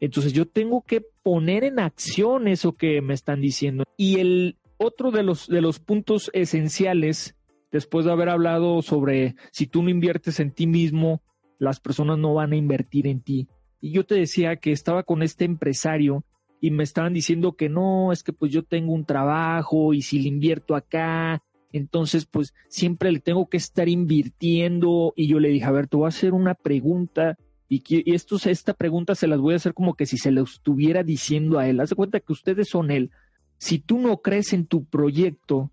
Entonces 0.00 0.32
yo 0.32 0.46
tengo 0.46 0.82
que 0.82 1.04
poner 1.22 1.62
en 1.62 1.78
acción 1.78 2.48
eso 2.48 2.72
que 2.72 3.00
me 3.00 3.14
están 3.14 3.40
diciendo. 3.40 3.84
Y 3.96 4.18
el 4.18 4.56
otro 4.76 5.12
de 5.12 5.22
los, 5.22 5.46
de 5.46 5.60
los 5.60 5.78
puntos 5.78 6.28
esenciales, 6.32 7.36
después 7.70 8.04
de 8.04 8.12
haber 8.12 8.28
hablado 8.28 8.82
sobre 8.82 9.36
si 9.52 9.68
tú 9.68 9.82
no 9.82 9.90
inviertes 9.90 10.40
en 10.40 10.50
ti 10.50 10.66
mismo, 10.66 11.22
las 11.58 11.78
personas 11.78 12.18
no 12.18 12.34
van 12.34 12.52
a 12.52 12.56
invertir 12.56 13.06
en 13.06 13.20
ti. 13.20 13.48
Y 13.80 13.92
yo 13.92 14.04
te 14.04 14.16
decía 14.16 14.56
que 14.56 14.72
estaba 14.72 15.04
con 15.04 15.22
este 15.22 15.44
empresario 15.44 16.24
y 16.62 16.70
me 16.70 16.84
estaban 16.84 17.12
diciendo 17.12 17.56
que 17.56 17.68
no, 17.68 18.12
es 18.12 18.22
que 18.22 18.32
pues 18.32 18.52
yo 18.52 18.62
tengo 18.62 18.92
un 18.92 19.04
trabajo 19.04 19.92
y 19.94 20.02
si 20.02 20.20
le 20.20 20.28
invierto 20.28 20.76
acá, 20.76 21.42
entonces 21.72 22.24
pues 22.24 22.54
siempre 22.68 23.10
le 23.10 23.18
tengo 23.18 23.48
que 23.48 23.56
estar 23.56 23.88
invirtiendo 23.88 25.12
y 25.16 25.26
yo 25.26 25.40
le 25.40 25.48
dije, 25.48 25.64
a 25.64 25.72
ver, 25.72 25.88
te 25.88 25.96
voy 25.96 26.04
a 26.04 26.10
hacer 26.10 26.34
una 26.34 26.54
pregunta 26.54 27.36
y, 27.68 27.82
y 27.88 28.14
esto, 28.14 28.36
esta 28.44 28.74
pregunta 28.74 29.16
se 29.16 29.26
las 29.26 29.40
voy 29.40 29.54
a 29.54 29.56
hacer 29.56 29.74
como 29.74 29.94
que 29.94 30.06
si 30.06 30.18
se 30.18 30.30
lo 30.30 30.44
estuviera 30.44 31.02
diciendo 31.02 31.58
a 31.58 31.68
él. 31.68 31.80
Haz 31.80 31.90
de 31.90 31.96
cuenta 31.96 32.20
que 32.20 32.32
ustedes 32.32 32.68
son 32.68 32.92
él. 32.92 33.10
Si 33.58 33.80
tú 33.80 33.98
no 33.98 34.18
crees 34.18 34.52
en 34.52 34.66
tu 34.66 34.84
proyecto, 34.84 35.72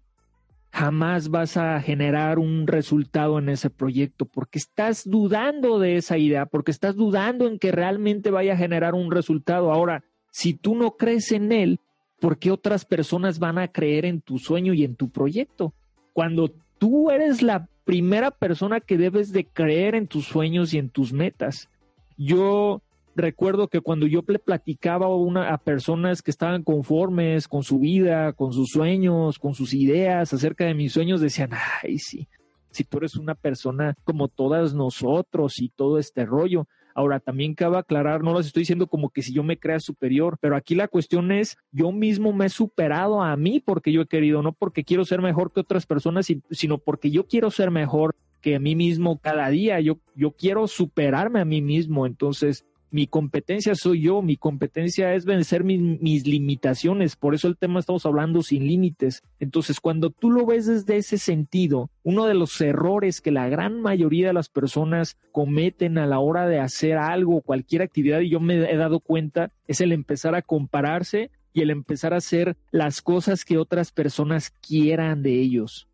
jamás 0.72 1.30
vas 1.30 1.56
a 1.56 1.80
generar 1.82 2.40
un 2.40 2.66
resultado 2.66 3.38
en 3.38 3.50
ese 3.50 3.70
proyecto 3.70 4.26
porque 4.26 4.58
estás 4.58 5.08
dudando 5.08 5.78
de 5.78 5.98
esa 5.98 6.18
idea, 6.18 6.48
porque 6.48 6.72
estás 6.72 6.96
dudando 6.96 7.48
en 7.48 7.60
que 7.60 7.72
realmente 7.72 8.32
vaya 8.32 8.54
a 8.54 8.58
generar 8.58 8.96
un 8.96 9.12
resultado. 9.12 9.72
Ahora, 9.72 10.04
si 10.32 10.54
tú 10.54 10.76
no 10.76 10.92
crees 10.92 11.32
en 11.32 11.52
él, 11.52 11.80
¿por 12.20 12.38
qué 12.38 12.52
otras 12.52 12.86
personas 12.86 13.40
van 13.40 13.58
a 13.58 13.68
creer 13.68 14.06
en 14.06 14.22
tu 14.22 14.38
sueño 14.38 14.74
y 14.74 14.84
en 14.84 14.96
tu 14.96 15.10
proyecto? 15.10 15.74
Cuando 16.14 16.52
tú 16.80 17.12
eres 17.12 17.42
la 17.42 17.68
primera 17.90 18.30
persona 18.30 18.82
que 18.82 19.00
debes 19.00 19.32
de 19.32 19.46
creer 19.46 19.96
en 19.96 20.06
tus 20.06 20.26
sueños 20.26 20.76
y 20.76 20.78
en 20.78 20.92
tus 20.92 21.12
metas. 21.12 21.70
Yo 22.18 22.84
recuerdo 23.16 23.68
que 23.68 23.82
cuando 23.82 24.06
yo 24.06 24.24
le 24.28 24.38
platicaba 24.38 25.08
a, 25.08 25.16
una, 25.16 25.52
a 25.52 25.58
personas 25.58 26.22
que 26.22 26.30
estaban 26.30 26.62
conformes 26.62 27.48
con 27.48 27.64
su 27.64 27.80
vida, 27.80 28.34
con 28.34 28.54
sus 28.54 28.70
sueños, 28.70 29.40
con 29.40 29.56
sus 29.56 29.74
ideas 29.74 30.32
acerca 30.32 30.66
de 30.66 30.76
mis 30.76 30.94
sueños, 30.94 31.20
decían, 31.20 31.50
ay, 31.82 31.98
sí, 31.98 32.28
si 32.70 32.84
tú 32.84 33.00
eres 33.00 33.16
una 33.16 33.34
persona 33.34 33.96
como 34.04 34.28
todas 34.28 34.76
nosotros 34.76 35.60
y 35.60 35.70
todo 35.70 35.98
este 35.98 36.26
rollo, 36.26 36.68
Ahora, 37.00 37.22
también 37.22 37.56
cabe 37.56 37.78
aclarar, 37.78 38.26
no 38.26 38.38
les 38.38 38.48
estoy 38.48 38.64
diciendo 38.64 38.86
como 38.86 39.10
que 39.10 39.22
si 39.22 39.32
yo 39.32 39.42
me 39.42 39.58
crea 39.58 39.80
superior, 39.80 40.38
pero 40.42 40.58
aquí 40.58 40.76
la 40.76 40.90
cuestión 40.90 41.32
es, 41.32 41.58
yo 41.72 41.94
mismo 41.94 42.34
me 42.34 42.48
he 42.48 42.50
superado 42.50 43.22
a 43.22 43.38
mí 43.38 43.62
porque 43.62 43.94
yo 43.94 44.02
he 44.02 44.06
querido, 44.06 44.42
no 44.42 44.52
porque 44.52 44.84
quiero 44.84 45.06
ser 45.06 45.22
mejor 45.22 45.54
que 45.54 45.62
otras 45.62 45.86
personas, 45.86 46.28
sino 46.52 46.78
porque 46.78 47.10
yo 47.10 47.26
quiero 47.26 47.52
ser 47.52 47.72
mejor 47.72 48.18
que 48.42 48.56
a 48.56 48.60
mí 48.60 48.76
mismo 48.76 49.18
cada 49.18 49.48
día. 49.48 49.80
Yo, 49.80 50.00
yo 50.14 50.32
quiero 50.32 50.68
superarme 50.68 51.40
a 51.40 51.46
mí 51.46 51.62
mismo. 51.62 52.06
Entonces, 52.06 52.66
mi 52.92 53.08
competencia 53.08 53.76
soy 53.76 54.02
yo, 54.02 54.22
mi 54.22 54.36
competencia 54.36 55.14
es 55.14 55.26
vencer 55.26 55.64
mis, 55.64 56.26
limitaciones, 56.26 57.16
por 57.16 57.36
eso 57.36 57.48
el 57.48 57.58
tema 57.58 57.80
estamos 57.80 58.06
hablando 58.06 58.42
sin 58.42 58.66
límites. 58.66 59.24
Entonces, 59.40 59.80
cuando 59.80 60.10
tú 60.10 60.32
lo 60.32 60.46
ves 60.46 60.66
desde 60.66 60.98
ese 60.98 61.18
sentido, 61.18 61.90
uno 62.04 62.26
de 62.26 62.34
los 62.34 62.60
errores 62.62 63.22
que 63.22 63.32
la 63.32 63.48
gran 63.48 63.82
mayoría 63.82 64.28
de 64.28 64.34
las 64.34 64.50
personas 64.50 65.18
cometen 65.32 65.98
a 65.98 66.08
la 66.08 66.20
hora 66.20 66.48
de 66.48 66.60
hacer 66.60 66.98
algo, 66.98 67.42
cualquier 67.42 67.82
actividad, 67.82 68.22
y 68.22 68.30
yo 68.30 68.40
me 68.40 68.56
he 68.56 68.78
dado 68.78 69.00
cuenta, 69.00 69.52
es 69.68 69.82
el 69.82 69.92
empezar 69.92 70.36
a 70.36 70.42
compararse 70.42 71.32
y 71.54 71.62
el 71.62 71.70
empezar 71.70 72.14
a 72.14 72.18
hacer 72.18 72.58
las 72.72 73.02
cosas 73.02 73.46
que 73.46 73.58
otras 73.58 73.92
personas 73.92 74.52
quieran 74.62 75.22
de 75.22 75.40
ellos. 75.40 75.88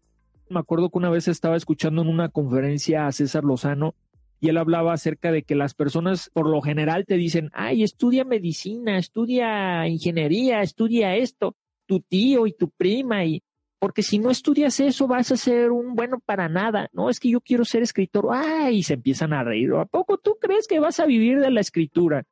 Me 0.47 0.59
acuerdo 0.59 0.89
que 0.89 0.97
una 0.99 1.09
vez 1.09 1.27
estaba 1.27 1.57
escuchando 1.57 2.03
en 2.03 2.07
una 2.07 2.29
conferencia 2.29 3.07
a 3.07 3.11
César 3.11 3.43
Lozano 3.43 3.95
y 4.45 4.49
él 4.49 4.57
hablaba 4.57 4.93
acerca 4.93 5.31
de 5.31 5.41
que 5.41 5.55
las 5.55 5.73
personas 5.73 6.29
por 6.31 6.47
lo 6.47 6.61
general 6.61 7.05
te 7.07 7.15
dicen, 7.15 7.49
ay, 7.51 7.81
estudia 7.81 8.23
medicina, 8.23 8.99
estudia 8.99 9.87
ingeniería, 9.87 10.61
estudia 10.61 11.15
esto, 11.15 11.55
tu 11.87 12.01
tío 12.01 12.45
y 12.45 12.53
tu 12.53 12.69
prima, 12.69 13.25
y 13.25 13.41
porque 13.79 14.03
si 14.03 14.19
no 14.19 14.29
estudias 14.29 14.79
eso 14.79 15.07
vas 15.07 15.31
a 15.31 15.37
ser 15.37 15.71
un 15.71 15.95
bueno 15.95 16.19
para 16.23 16.47
nada, 16.47 16.89
no, 16.93 17.09
es 17.09 17.19
que 17.19 17.31
yo 17.31 17.41
quiero 17.41 17.65
ser 17.65 17.81
escritor, 17.81 18.27
ay, 18.31 18.77
y 18.77 18.83
se 18.83 18.93
empiezan 18.93 19.33
a 19.33 19.43
reír, 19.43 19.73
¿a 19.73 19.85
poco 19.85 20.19
tú 20.19 20.37
crees 20.39 20.67
que 20.67 20.79
vas 20.79 20.99
a 20.99 21.07
vivir 21.07 21.39
de 21.39 21.49
la 21.49 21.61
escritura? 21.61 22.23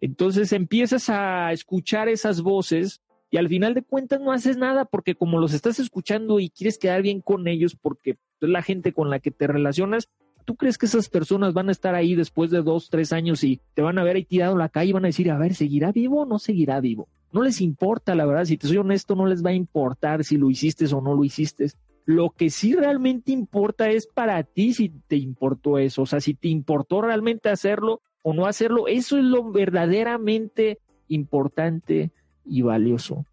Entonces 0.00 0.54
empiezas 0.54 1.10
a 1.10 1.52
escuchar 1.52 2.08
esas 2.08 2.40
voces 2.40 3.02
y 3.30 3.36
al 3.36 3.48
final 3.48 3.74
de 3.74 3.82
cuentas 3.82 4.22
no 4.22 4.32
haces 4.32 4.56
nada 4.56 4.86
porque 4.86 5.16
como 5.16 5.38
los 5.38 5.52
estás 5.52 5.78
escuchando 5.80 6.40
y 6.40 6.48
quieres 6.48 6.78
quedar 6.78 7.02
bien 7.02 7.20
con 7.20 7.46
ellos 7.46 7.76
porque 7.78 8.16
la 8.40 8.62
gente 8.62 8.94
con 8.94 9.10
la 9.10 9.18
que 9.18 9.32
te 9.32 9.46
relacionas, 9.46 10.08
¿tú 10.48 10.56
crees 10.56 10.78
que 10.78 10.86
esas 10.86 11.10
personas 11.10 11.52
van 11.52 11.68
a 11.68 11.72
estar 11.72 11.94
ahí 11.94 12.14
después 12.14 12.50
de 12.50 12.62
dos, 12.62 12.88
tres 12.88 13.12
años 13.12 13.44
y 13.44 13.60
te 13.74 13.82
van 13.82 13.98
a 13.98 14.02
ver 14.02 14.16
ahí 14.16 14.24
tirado 14.24 14.52
en 14.52 14.58
la 14.60 14.70
calle 14.70 14.88
y 14.88 14.92
van 14.94 15.04
a 15.04 15.08
decir, 15.08 15.30
a 15.30 15.36
ver, 15.36 15.54
¿seguirá 15.54 15.92
vivo 15.92 16.22
o 16.22 16.24
no 16.24 16.38
seguirá 16.38 16.80
vivo? 16.80 17.06
No 17.32 17.42
les 17.42 17.60
importa, 17.60 18.14
la 18.14 18.24
verdad, 18.24 18.46
si 18.46 18.56
te 18.56 18.66
soy 18.66 18.78
honesto, 18.78 19.14
no 19.14 19.26
les 19.26 19.44
va 19.44 19.50
a 19.50 19.52
importar 19.52 20.24
si 20.24 20.38
lo 20.38 20.48
hiciste 20.48 20.86
o 20.86 21.02
no 21.02 21.14
lo 21.14 21.22
hiciste. 21.22 21.66
Lo 22.06 22.30
que 22.30 22.48
sí 22.48 22.72
realmente 22.72 23.30
importa 23.30 23.90
es 23.90 24.06
para 24.06 24.42
ti 24.42 24.72
si 24.72 24.88
te 24.88 25.16
importó 25.16 25.76
eso, 25.76 26.00
o 26.00 26.06
sea, 26.06 26.18
si 26.18 26.32
te 26.32 26.48
importó 26.48 27.02
realmente 27.02 27.50
hacerlo 27.50 28.00
o 28.22 28.32
no 28.32 28.46
hacerlo, 28.46 28.88
eso 28.88 29.18
es 29.18 29.24
lo 29.24 29.52
verdaderamente 29.52 30.78
importante 31.08 32.10
y 32.46 32.62
valioso. 32.62 33.26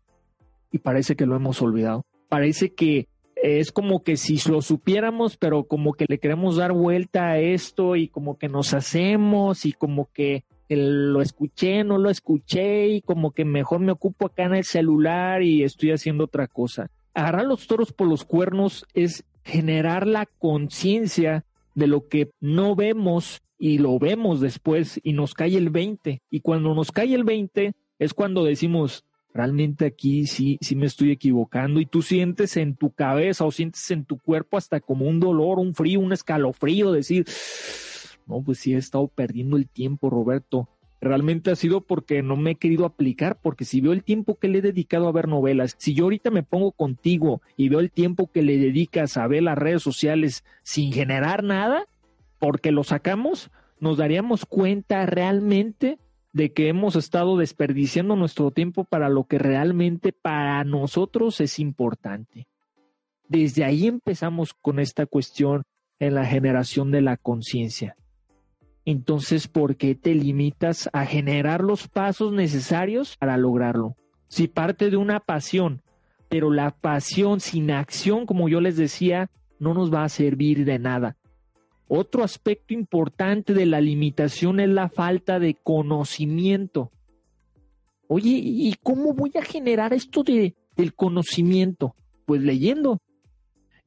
Y 0.70 0.80
parece 0.80 1.16
que 1.16 1.26
lo 1.26 1.38
hemos 1.38 1.62
olvidado. 1.62 2.04
Parece 2.28 2.74
que 2.74 3.08
es 3.46 3.72
como 3.72 4.04
que 4.04 4.18
si 4.18 4.40
lo 4.50 4.62
supiéramos, 4.62 5.38
pero 5.38 5.66
como 5.66 5.94
que 5.94 6.06
le 6.08 6.20
queremos 6.20 6.58
dar 6.58 6.74
vuelta 6.74 7.32
a 7.32 7.40
esto 7.40 7.96
y 7.96 8.08
como 8.08 8.38
que 8.38 8.50
nos 8.50 8.74
hacemos 8.74 9.66
y 9.66 9.74
como 9.74 10.10
que 10.14 10.44
lo 10.68 11.22
escuché, 11.22 11.84
no 11.84 11.98
lo 11.98 12.10
escuché 12.10 12.88
y 12.88 13.02
como 13.02 13.32
que 13.32 13.46
mejor 13.46 13.82
me 13.82 13.92
ocupo 13.92 14.28
acá 14.28 14.46
en 14.46 14.56
el 14.56 14.64
celular 14.64 15.44
y 15.44 15.64
estoy 15.64 15.92
haciendo 15.92 16.24
otra 16.24 16.48
cosa 16.48 16.90
agarrar 17.16 17.46
los 17.46 17.66
toros 17.66 17.92
por 17.94 18.08
los 18.08 18.26
cuernos 18.26 18.86
es 18.94 19.24
generar 19.44 20.06
la 20.06 20.26
conciencia 20.26 21.46
de 21.74 21.88
lo 21.88 22.08
que 22.08 22.32
no 22.40 22.76
vemos 22.76 23.42
y 23.58 23.80
lo 23.80 23.98
vemos 23.98 24.42
después 24.42 25.00
y 25.02 25.14
nos 25.14 25.34
cae 25.34 25.58
el 25.58 25.70
20. 25.70 26.22
Y 26.30 26.42
cuando 26.42 26.76
nos 26.76 26.92
cae 26.92 27.16
el 27.16 27.24
20 27.24 27.74
es 27.98 28.14
cuando 28.14 28.44
decimos, 28.44 29.06
realmente 29.36 29.86
aquí 29.86 30.28
sí, 30.28 30.58
sí 30.62 30.78
me 30.78 30.86
estoy 30.86 31.12
equivocando 31.12 31.82
y 31.82 31.86
tú 31.86 32.02
sientes 32.02 32.56
en 32.56 32.76
tu 32.76 32.92
cabeza 32.92 33.44
o 33.44 33.52
sientes 33.52 33.92
en 33.92 34.06
tu 34.06 34.18
cuerpo 34.18 34.58
hasta 34.58 34.80
como 34.80 35.06
un 35.06 35.20
dolor, 35.20 35.60
un 35.60 35.76
frío, 35.76 36.00
un 36.00 36.14
escalofrío, 36.14 36.94
decir, 36.94 37.26
no, 38.26 38.42
pues 38.42 38.60
sí 38.60 38.74
he 38.74 38.78
estado 38.78 39.10
perdiendo 39.10 39.58
el 39.58 39.68
tiempo, 39.68 40.10
Roberto 40.10 40.70
realmente 41.02 41.52
ha 41.52 41.56
sido 41.56 41.82
porque 41.82 42.24
no 42.24 42.38
me 42.38 42.52
he 42.52 42.56
querido 42.56 42.86
aplicar, 42.86 43.38
porque 43.42 43.66
si 43.66 43.82
veo 43.82 43.92
el 43.92 44.04
tiempo 44.04 44.40
que 44.40 44.48
le 44.48 44.60
he 44.60 44.62
dedicado 44.62 45.08
a 45.08 45.12
ver 45.12 45.28
novelas, 45.28 45.76
si 45.78 45.94
yo 45.94 46.06
ahorita 46.06 46.32
me 46.32 46.42
pongo 46.42 46.72
contigo 46.72 47.42
y 47.58 47.68
veo 47.68 47.82
el 47.82 47.92
tiempo 47.92 48.32
que 48.32 48.42
le 48.42 48.58
dedicas 48.58 49.18
a 49.18 49.28
ver 49.28 49.44
las 49.44 49.58
redes 49.58 49.84
sociales 49.84 50.46
sin 50.64 50.94
generar 50.94 51.44
nada, 51.44 51.86
porque 52.40 52.72
lo 52.72 52.86
sacamos, 52.86 53.52
nos 53.80 53.98
daríamos 53.98 54.46
cuenta 54.46 55.06
realmente 55.06 56.00
de 56.36 56.54
que 56.54 56.68
hemos 56.68 56.96
estado 56.96 57.38
desperdiciando 57.38 58.16
nuestro 58.16 58.52
tiempo 58.52 58.84
para 58.84 59.10
lo 59.10 59.24
que 59.24 59.40
realmente 59.40 60.12
para 60.12 60.64
nosotros 60.64 61.42
es 61.42 61.58
importante. 61.58 62.48
Desde 63.28 63.64
ahí 63.64 63.88
empezamos 63.88 64.54
con 64.54 64.80
esta 64.80 65.08
cuestión 65.08 65.64
en 65.98 66.14
la 66.14 66.26
generación 66.26 66.92
de 66.92 67.02
la 67.02 67.18
conciencia 67.18 67.96
entonces 68.86 69.48
¿por 69.48 69.76
qué 69.76 69.96
te 69.96 70.14
limitas 70.14 70.90
a 70.94 71.06
generar 71.06 71.62
los 71.62 71.88
pasos 71.88 72.32
necesarios 72.32 73.18
para 73.18 73.36
lograrlo? 73.36 73.96
Si 74.28 74.48
parte 74.48 74.92
de 74.92 74.98
una 74.98 75.20
pasión, 75.20 75.82
pero 76.30 76.52
la 76.52 76.72
pasión 76.72 77.40
sin 77.40 77.72
acción, 77.72 78.26
como 78.28 78.48
yo 78.48 78.62
les 78.62 78.78
decía, 78.78 79.32
no 79.60 79.74
nos 79.74 79.92
va 79.94 80.04
a 80.04 80.10
servir 80.10 80.66
de 80.66 80.78
nada. 80.78 81.18
Otro 81.88 82.24
aspecto 82.24 82.74
importante 82.74 83.54
de 83.54 83.66
la 83.66 83.80
limitación 83.80 84.60
es 84.60 84.70
la 84.70 84.90
falta 84.90 85.40
de 85.40 85.56
conocimiento. 85.56 86.92
Oye, 88.08 88.40
¿y 88.42 88.76
cómo 88.82 89.14
voy 89.14 89.32
a 89.36 89.44
generar 89.44 89.94
esto 89.94 90.24
de, 90.24 90.56
del 90.76 90.94
conocimiento? 90.94 91.96
Pues 92.26 92.42
leyendo. 92.42 93.00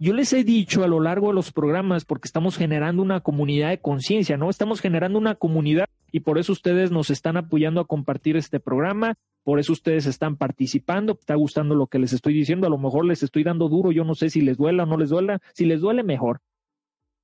Yo 0.01 0.13
les 0.13 0.33
he 0.33 0.45
dicho 0.45 0.85
a 0.85 0.89
lo 0.89 1.01
largo 1.01 1.29
de 1.29 1.35
los 1.35 1.51
programas, 1.51 2.05
porque 2.05 2.29
estamos 2.29 2.57
generando 2.57 3.03
una 3.03 3.21
comunidad 3.21 3.71
de 3.71 3.81
conciencia, 3.81 4.37
¿no? 4.37 4.49
Estamos 4.49 4.81
generando 4.81 5.19
una 5.19 5.35
comunidad 5.35 5.87
y 6.13 6.21
por 6.21 6.39
eso 6.39 6.53
ustedes 6.53 6.93
nos 6.93 7.11
están 7.11 7.37
apoyando 7.37 7.81
a 7.81 7.85
compartir 7.85 8.37
este 8.37 8.61
programa, 8.61 9.15
por 9.43 9.59
eso 9.59 9.73
ustedes 9.73 10.07
están 10.07 10.37
participando, 10.37 11.17
está 11.19 11.35
gustando 11.35 11.75
lo 11.75 11.89
que 11.89 11.99
les 11.99 12.13
estoy 12.13 12.33
diciendo, 12.33 12.69
a 12.69 12.71
lo 12.71 12.79
mejor 12.79 13.07
les 13.07 13.25
estoy 13.25 13.43
dando 13.43 13.69
duro, 13.69 13.91
yo 13.91 14.05
no 14.05 14.15
sé 14.15 14.31
si 14.31 14.41
les 14.41 14.57
duela 14.57 14.85
o 14.85 14.87
no 14.87 14.97
les 14.97 15.11
duela, 15.11 15.41
si 15.53 15.65
les 15.65 15.81
duele 15.81 16.05
mejor. 16.05 16.41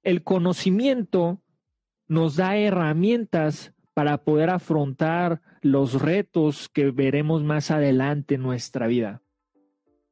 El 0.05 0.23
conocimiento 0.23 1.41
nos 2.07 2.37
da 2.37 2.57
herramientas 2.57 3.73
para 3.95 4.19
poder 4.19 4.51
afrontar 4.51 5.41
los 5.63 6.01
retos 6.01 6.69
que 6.69 6.91
veremos 6.91 7.43
más 7.43 7.71
adelante 7.71 8.35
en 8.35 8.43
nuestra 8.43 8.87
vida. 8.87 9.23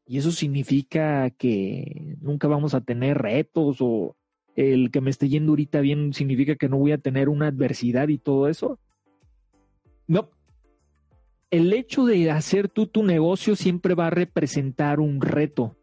Y 0.06 0.18
eso 0.18 0.32
significa 0.32 1.30
que 1.30 2.16
nunca 2.20 2.49
vamos 2.49 2.75
a 2.75 2.80
tener 2.80 3.18
retos 3.18 3.78
o 3.80 4.16
el 4.56 4.90
que 4.90 5.00
me 5.00 5.11
esté 5.11 5.28
yendo 5.28 5.52
ahorita 5.52 5.80
bien 5.80 6.12
significa 6.12 6.56
que 6.56 6.68
no 6.68 6.78
voy 6.78 6.92
a 6.92 6.99
tener 6.99 7.28
una 7.28 7.49
adversidad 7.49 8.08
y 8.08 8.18
todo 8.18 8.49
eso. 8.49 8.78
No. 10.06 10.30
El 11.50 11.72
hecho 11.72 12.06
de 12.06 12.30
hacer 12.30 12.68
tú 12.68 12.87
tu 12.87 13.02
negocio 13.02 13.56
siempre 13.56 13.94
va 13.94 14.06
a 14.06 14.11
representar 14.11 15.00
un 15.00 15.20
reto. 15.20 15.76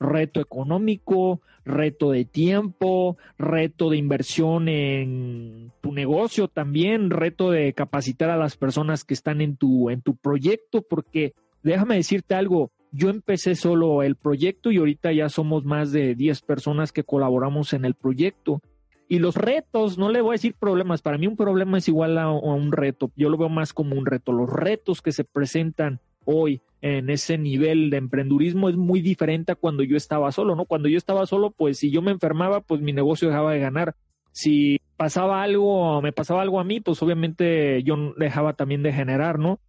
Reto 0.00 0.40
económico, 0.40 1.40
reto 1.64 2.10
de 2.10 2.24
tiempo, 2.24 3.16
reto 3.38 3.90
de 3.90 3.96
inversión 3.96 4.68
en 4.68 5.72
tu 5.80 5.92
negocio 5.92 6.48
también, 6.48 7.10
reto 7.10 7.50
de 7.50 7.72
capacitar 7.72 8.30
a 8.30 8.36
las 8.36 8.56
personas 8.56 9.04
que 9.04 9.14
están 9.14 9.40
en 9.40 9.56
tu, 9.56 9.90
en 9.90 10.02
tu 10.02 10.16
proyecto, 10.16 10.82
porque 10.82 11.34
déjame 11.62 11.96
decirte 11.96 12.34
algo, 12.34 12.70
yo 12.92 13.10
empecé 13.10 13.56
solo 13.56 14.02
el 14.02 14.14
proyecto 14.14 14.70
y 14.70 14.76
ahorita 14.76 15.12
ya 15.12 15.28
somos 15.28 15.64
más 15.64 15.90
de 15.90 16.14
10 16.14 16.42
personas 16.42 16.92
que 16.92 17.02
colaboramos 17.02 17.72
en 17.72 17.84
el 17.84 17.94
proyecto. 17.94 18.60
Y 19.08 19.18
los 19.18 19.36
retos, 19.36 19.98
no 19.98 20.10
le 20.10 20.20
voy 20.20 20.30
a 20.30 20.38
decir 20.38 20.54
problemas, 20.54 21.02
para 21.02 21.18
mí 21.18 21.26
un 21.26 21.36
problema 21.36 21.78
es 21.78 21.88
igual 21.88 22.16
a, 22.18 22.30
un 22.30 22.72
reto, 22.72 23.10
yo 23.16 23.28
lo 23.28 23.36
veo 23.36 23.48
más 23.48 23.72
como 23.72 23.96
un 23.96 24.06
reto. 24.06 24.32
Los 24.32 24.48
retos 24.48 25.02
que 25.02 25.12
se 25.12 25.24
presentan 25.24 26.00
hoy 26.24 26.60
en 26.80 27.08
ese 27.08 27.38
nivel 27.38 27.88
de 27.88 27.96
emprendurismo 27.96 28.68
es 28.68 28.76
muy 28.76 29.00
diferente 29.00 29.52
a 29.52 29.54
cuando 29.54 29.82
yo 29.82 29.96
estaba 29.96 30.30
solo, 30.32 30.54
¿no? 30.54 30.66
Cuando 30.66 30.88
yo 30.88 30.98
estaba 30.98 31.24
solo, 31.24 31.50
pues 31.50 31.78
si 31.78 31.90
yo 31.90 32.02
me 32.02 32.10
enfermaba, 32.10 32.60
pues 32.60 32.82
mi 32.82 32.92
negocio 32.92 33.28
dejaba 33.28 33.52
de 33.52 33.60
ganar. 33.60 33.94
Si 34.32 34.78
pasaba 34.96 35.42
algo, 35.42 36.02
me 36.02 36.12
pasaba 36.12 36.42
algo 36.42 36.60
a 36.60 36.64
mí, 36.64 36.80
pues 36.80 37.02
obviamente 37.02 37.82
yo 37.84 38.14
dejaba 38.18 38.52
también 38.52 38.82
de 38.82 38.92
generar, 38.92 39.38
¿no? 39.38 39.60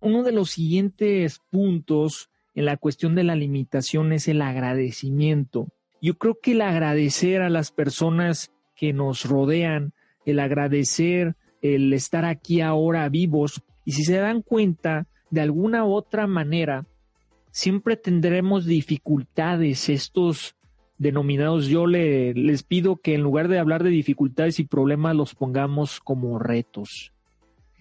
Uno 0.00 0.22
de 0.24 0.32
los 0.32 0.50
siguientes 0.50 1.40
puntos 1.50 2.28
en 2.54 2.66
la 2.66 2.76
cuestión 2.76 3.14
de 3.14 3.24
la 3.24 3.36
limitación 3.36 4.12
es 4.12 4.28
el 4.28 4.42
agradecimiento. 4.42 5.68
Yo 6.02 6.18
creo 6.18 6.38
que 6.42 6.52
el 6.52 6.60
agradecer 6.60 7.40
a 7.40 7.48
las 7.48 7.70
personas 7.70 8.52
que 8.74 8.92
nos 8.92 9.24
rodean, 9.24 9.94
el 10.26 10.40
agradecer, 10.40 11.36
el 11.62 11.92
estar 11.92 12.24
aquí 12.24 12.60
ahora 12.60 13.08
vivos, 13.08 13.62
y 13.84 13.92
si 13.92 14.04
se 14.04 14.16
dan 14.16 14.42
cuenta, 14.42 15.06
de 15.32 15.40
alguna 15.40 15.86
u 15.86 15.94
otra 15.94 16.26
manera, 16.26 16.84
siempre 17.50 17.96
tendremos 17.96 18.66
dificultades. 18.66 19.88
Estos 19.88 20.56
denominados, 20.98 21.68
yo 21.68 21.86
le, 21.86 22.34
les 22.34 22.62
pido 22.62 22.96
que 22.96 23.14
en 23.14 23.22
lugar 23.22 23.48
de 23.48 23.58
hablar 23.58 23.82
de 23.82 23.88
dificultades 23.88 24.60
y 24.60 24.64
problemas, 24.64 25.16
los 25.16 25.34
pongamos 25.34 26.00
como 26.00 26.38
retos. 26.38 27.12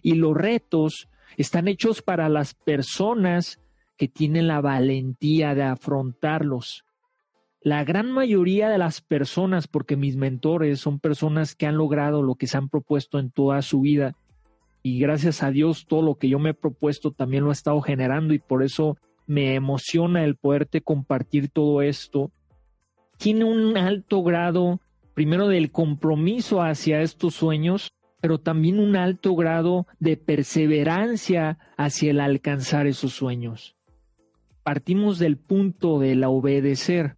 Y 0.02 0.16
los 0.16 0.34
retos 0.34 1.10
están 1.36 1.68
hechos 1.68 2.02
para 2.02 2.30
las 2.30 2.54
personas 2.54 3.60
que 3.98 4.08
tienen 4.08 4.48
la 4.48 4.62
valentía 4.62 5.54
de 5.54 5.64
afrontarlos. 5.64 6.86
La 7.62 7.84
gran 7.84 8.14
mayoría 8.14 8.70
de 8.70 8.78
las 8.78 9.02
personas, 9.02 9.68
porque 9.68 9.98
mis 9.98 10.16
mentores 10.16 10.80
son 10.80 11.00
personas 11.00 11.54
que 11.54 11.68
han 11.68 11.76
logrado 11.76 12.24
lo 12.24 12.36
que 12.36 12.48
se 12.48 12.58
han 12.58 12.70
propuesto 12.70 13.20
en 13.20 13.30
toda 13.30 13.62
su 13.62 13.82
vida, 13.82 14.16
y 14.84 15.00
gracias 15.00 15.44
a 15.44 15.52
Dios 15.52 15.86
todo 15.88 16.02
lo 16.02 16.16
que 16.16 16.30
yo 16.30 16.40
me 16.40 16.52
he 16.52 16.54
propuesto 16.54 17.12
también 17.12 17.44
lo 17.44 17.50
he 17.50 17.54
estado 17.54 17.82
generando 17.82 18.34
y 18.34 18.40
por 18.40 18.64
eso 18.64 18.98
me 19.28 19.56
emociona 19.56 20.24
el 20.24 20.36
poderte 20.36 20.82
compartir 20.82 21.50
todo 21.50 21.82
esto. 21.82 22.32
Tiene 23.18 23.46
un 23.46 23.78
alto 23.78 24.24
grado, 24.24 24.82
primero, 25.14 25.48
del 25.48 25.72
compromiso 25.72 26.62
hacia 26.62 27.02
estos 27.02 27.36
sueños, 27.36 27.92
pero 28.20 28.40
también 28.40 28.80
un 28.80 28.96
alto 28.96 29.36
grado 29.36 29.86
de 30.00 30.18
perseverancia 30.18 31.60
hacia 31.78 32.12
el 32.12 32.20
alcanzar 32.20 32.88
esos 32.88 33.14
sueños 33.14 33.76
partimos 34.64 35.20
del 35.20 35.38
punto 35.38 36.00
de 36.00 36.16
la 36.16 36.30
obedecer. 36.30 37.16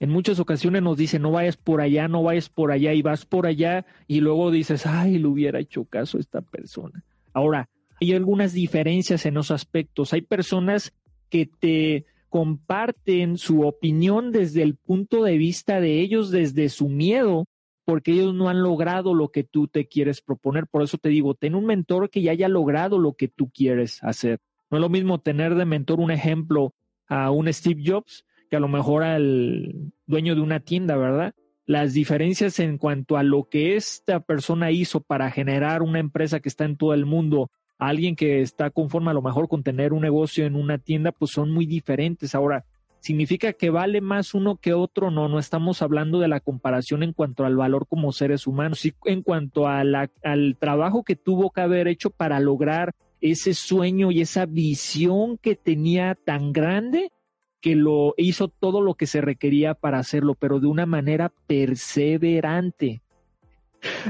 En 0.00 0.10
muchas 0.10 0.40
ocasiones 0.40 0.82
nos 0.82 0.96
dice, 0.96 1.18
no 1.18 1.30
vayas 1.30 1.56
por 1.56 1.80
allá, 1.80 2.08
no 2.08 2.22
vayas 2.22 2.48
por 2.48 2.72
allá 2.72 2.92
y 2.92 3.02
vas 3.02 3.24
por 3.26 3.46
allá 3.46 3.86
y 4.06 4.20
luego 4.20 4.50
dices, 4.50 4.86
ay, 4.86 5.18
le 5.18 5.26
hubiera 5.26 5.60
hecho 5.60 5.84
caso 5.84 6.18
a 6.18 6.20
esta 6.20 6.40
persona. 6.40 7.04
Ahora, 7.32 7.68
hay 8.00 8.12
algunas 8.12 8.52
diferencias 8.52 9.24
en 9.26 9.34
esos 9.34 9.50
aspectos. 9.50 10.12
Hay 10.12 10.22
personas 10.22 10.92
que 11.30 11.46
te 11.46 12.06
comparten 12.28 13.38
su 13.38 13.62
opinión 13.62 14.32
desde 14.32 14.62
el 14.62 14.74
punto 14.74 15.22
de 15.22 15.38
vista 15.38 15.80
de 15.80 16.00
ellos, 16.00 16.30
desde 16.30 16.68
su 16.68 16.88
miedo, 16.88 17.46
porque 17.84 18.12
ellos 18.12 18.34
no 18.34 18.48
han 18.48 18.62
logrado 18.62 19.14
lo 19.14 19.28
que 19.28 19.44
tú 19.44 19.68
te 19.68 19.86
quieres 19.86 20.20
proponer. 20.20 20.66
Por 20.66 20.82
eso 20.82 20.98
te 20.98 21.10
digo, 21.10 21.34
ten 21.34 21.54
un 21.54 21.66
mentor 21.66 22.10
que 22.10 22.22
ya 22.22 22.32
haya 22.32 22.48
logrado 22.48 22.98
lo 22.98 23.14
que 23.14 23.28
tú 23.28 23.50
quieres 23.50 24.02
hacer. 24.02 24.40
No 24.70 24.78
es 24.78 24.82
lo 24.82 24.88
mismo 24.88 25.20
tener 25.20 25.54
de 25.54 25.64
mentor 25.64 26.00
un 26.00 26.10
ejemplo 26.10 26.74
a 27.06 27.30
un 27.30 27.52
Steve 27.52 27.82
Jobs 27.86 28.24
a 28.54 28.60
lo 28.60 28.68
mejor 28.68 29.02
al 29.02 29.92
dueño 30.06 30.34
de 30.34 30.40
una 30.40 30.60
tienda, 30.60 30.96
¿verdad? 30.96 31.34
las 31.66 31.94
diferencias 31.94 32.58
en 32.58 32.78
cuanto 32.78 33.16
a 33.16 33.22
lo 33.22 33.48
que 33.48 33.76
esta 33.76 34.20
persona 34.20 34.70
hizo 34.70 35.00
para 35.00 35.30
generar 35.30 35.82
una 35.82 35.98
empresa 35.98 36.40
que 36.40 36.48
está 36.48 36.64
en 36.64 36.76
todo 36.76 36.92
el 36.92 37.06
mundo, 37.06 37.50
alguien 37.78 38.16
que 38.16 38.42
está 38.42 38.70
conforme 38.70 39.10
a 39.10 39.14
lo 39.14 39.22
mejor 39.22 39.48
con 39.48 39.62
tener 39.62 39.92
un 39.92 40.02
negocio 40.02 40.44
en 40.44 40.56
una 40.56 40.78
tienda, 40.78 41.12
pues 41.12 41.30
son 41.30 41.50
muy 41.50 41.64
diferentes. 41.64 42.34
Ahora, 42.34 42.64
¿significa 43.00 43.54
que 43.54 43.70
vale 43.70 44.00
más 44.02 44.34
uno 44.34 44.56
que 44.56 44.74
otro? 44.74 45.10
No, 45.10 45.28
no 45.28 45.38
estamos 45.38 45.80
hablando 45.80 46.20
de 46.20 46.28
la 46.28 46.40
comparación 46.40 47.02
en 47.02 47.14
cuanto 47.14 47.46
al 47.46 47.56
valor 47.56 47.86
como 47.88 48.12
seres 48.12 48.46
humanos, 48.46 48.80
sí 48.80 48.92
en 49.06 49.22
cuanto 49.22 49.66
al 49.66 50.56
trabajo 50.58 51.02
que 51.02 51.16
tuvo 51.16 51.50
que 51.50 51.62
haber 51.62 51.88
hecho 51.88 52.10
para 52.10 52.40
lograr 52.40 52.94
ese 53.22 53.54
sueño 53.54 54.10
y 54.10 54.20
esa 54.20 54.44
visión 54.44 55.38
que 55.38 55.56
tenía 55.56 56.14
tan 56.14 56.52
grande 56.52 57.10
que 57.64 57.76
lo 57.76 58.12
hizo 58.18 58.48
todo 58.48 58.82
lo 58.82 58.92
que 58.92 59.06
se 59.06 59.22
requería 59.22 59.72
para 59.72 59.98
hacerlo, 59.98 60.34
pero 60.34 60.60
de 60.60 60.66
una 60.66 60.84
manera 60.84 61.32
perseverante. 61.46 63.00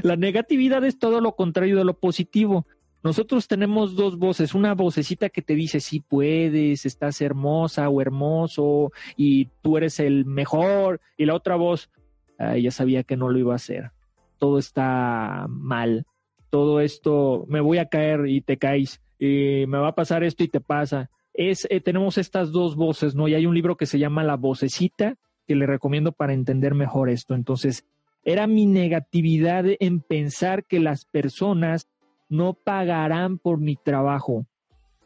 La 0.03 0.17
negatividad 0.17 0.83
es 0.83 0.99
todo 0.99 1.21
lo 1.21 1.37
contrario 1.37 1.77
de 1.77 1.85
lo 1.85 1.97
positivo. 1.97 2.67
Nosotros 3.01 3.47
tenemos 3.47 3.95
dos 3.95 4.17
voces, 4.17 4.55
una 4.55 4.73
vocecita 4.73 5.29
que 5.29 5.41
te 5.41 5.55
dice 5.55 5.79
sí 5.79 6.01
puedes, 6.01 6.85
estás 6.85 7.21
hermosa 7.21 7.87
o 7.87 8.01
hermoso 8.01 8.91
y 9.15 9.45
tú 9.61 9.77
eres 9.77 10.01
el 10.01 10.25
mejor, 10.25 10.99
y 11.15 11.23
la 11.23 11.35
otra 11.35 11.55
voz, 11.55 11.89
ya 12.37 12.71
sabía 12.71 13.03
que 13.03 13.15
no 13.15 13.29
lo 13.29 13.39
iba 13.39 13.53
a 13.53 13.55
hacer, 13.55 13.91
todo 14.37 14.59
está 14.59 15.45
mal, 15.47 16.05
todo 16.49 16.81
esto, 16.81 17.45
me 17.47 17.61
voy 17.61 17.77
a 17.77 17.87
caer 17.87 18.27
y 18.27 18.41
te 18.41 18.57
caes, 18.57 19.01
y 19.17 19.63
me 19.65 19.77
va 19.77 19.87
a 19.87 19.95
pasar 19.95 20.25
esto 20.25 20.43
y 20.43 20.49
te 20.49 20.59
pasa, 20.59 21.09
es, 21.37 21.67
eh, 21.69 21.81
tenemos 21.81 22.17
estas 22.17 22.51
dos 22.51 22.75
voces, 22.75 23.15
¿no? 23.15 23.27
Y 23.27 23.35
hay 23.35 23.45
un 23.45 23.55
libro 23.55 23.77
que 23.77 23.85
se 23.85 23.99
llama 23.99 24.23
La 24.23 24.37
vocecita, 24.37 25.15
que 25.47 25.55
le 25.55 25.65
recomiendo 25.67 26.11
para 26.11 26.33
entender 26.33 26.73
mejor 26.73 27.09
esto. 27.09 27.35
Entonces, 27.35 27.85
era 28.23 28.47
mi 28.47 28.65
negatividad 28.65 29.65
en 29.79 29.99
pensar 30.01 30.65
que 30.65 30.79
las 30.79 31.05
personas 31.05 31.87
no 32.29 32.53
pagarán 32.53 33.37
por 33.37 33.59
mi 33.59 33.75
trabajo, 33.75 34.45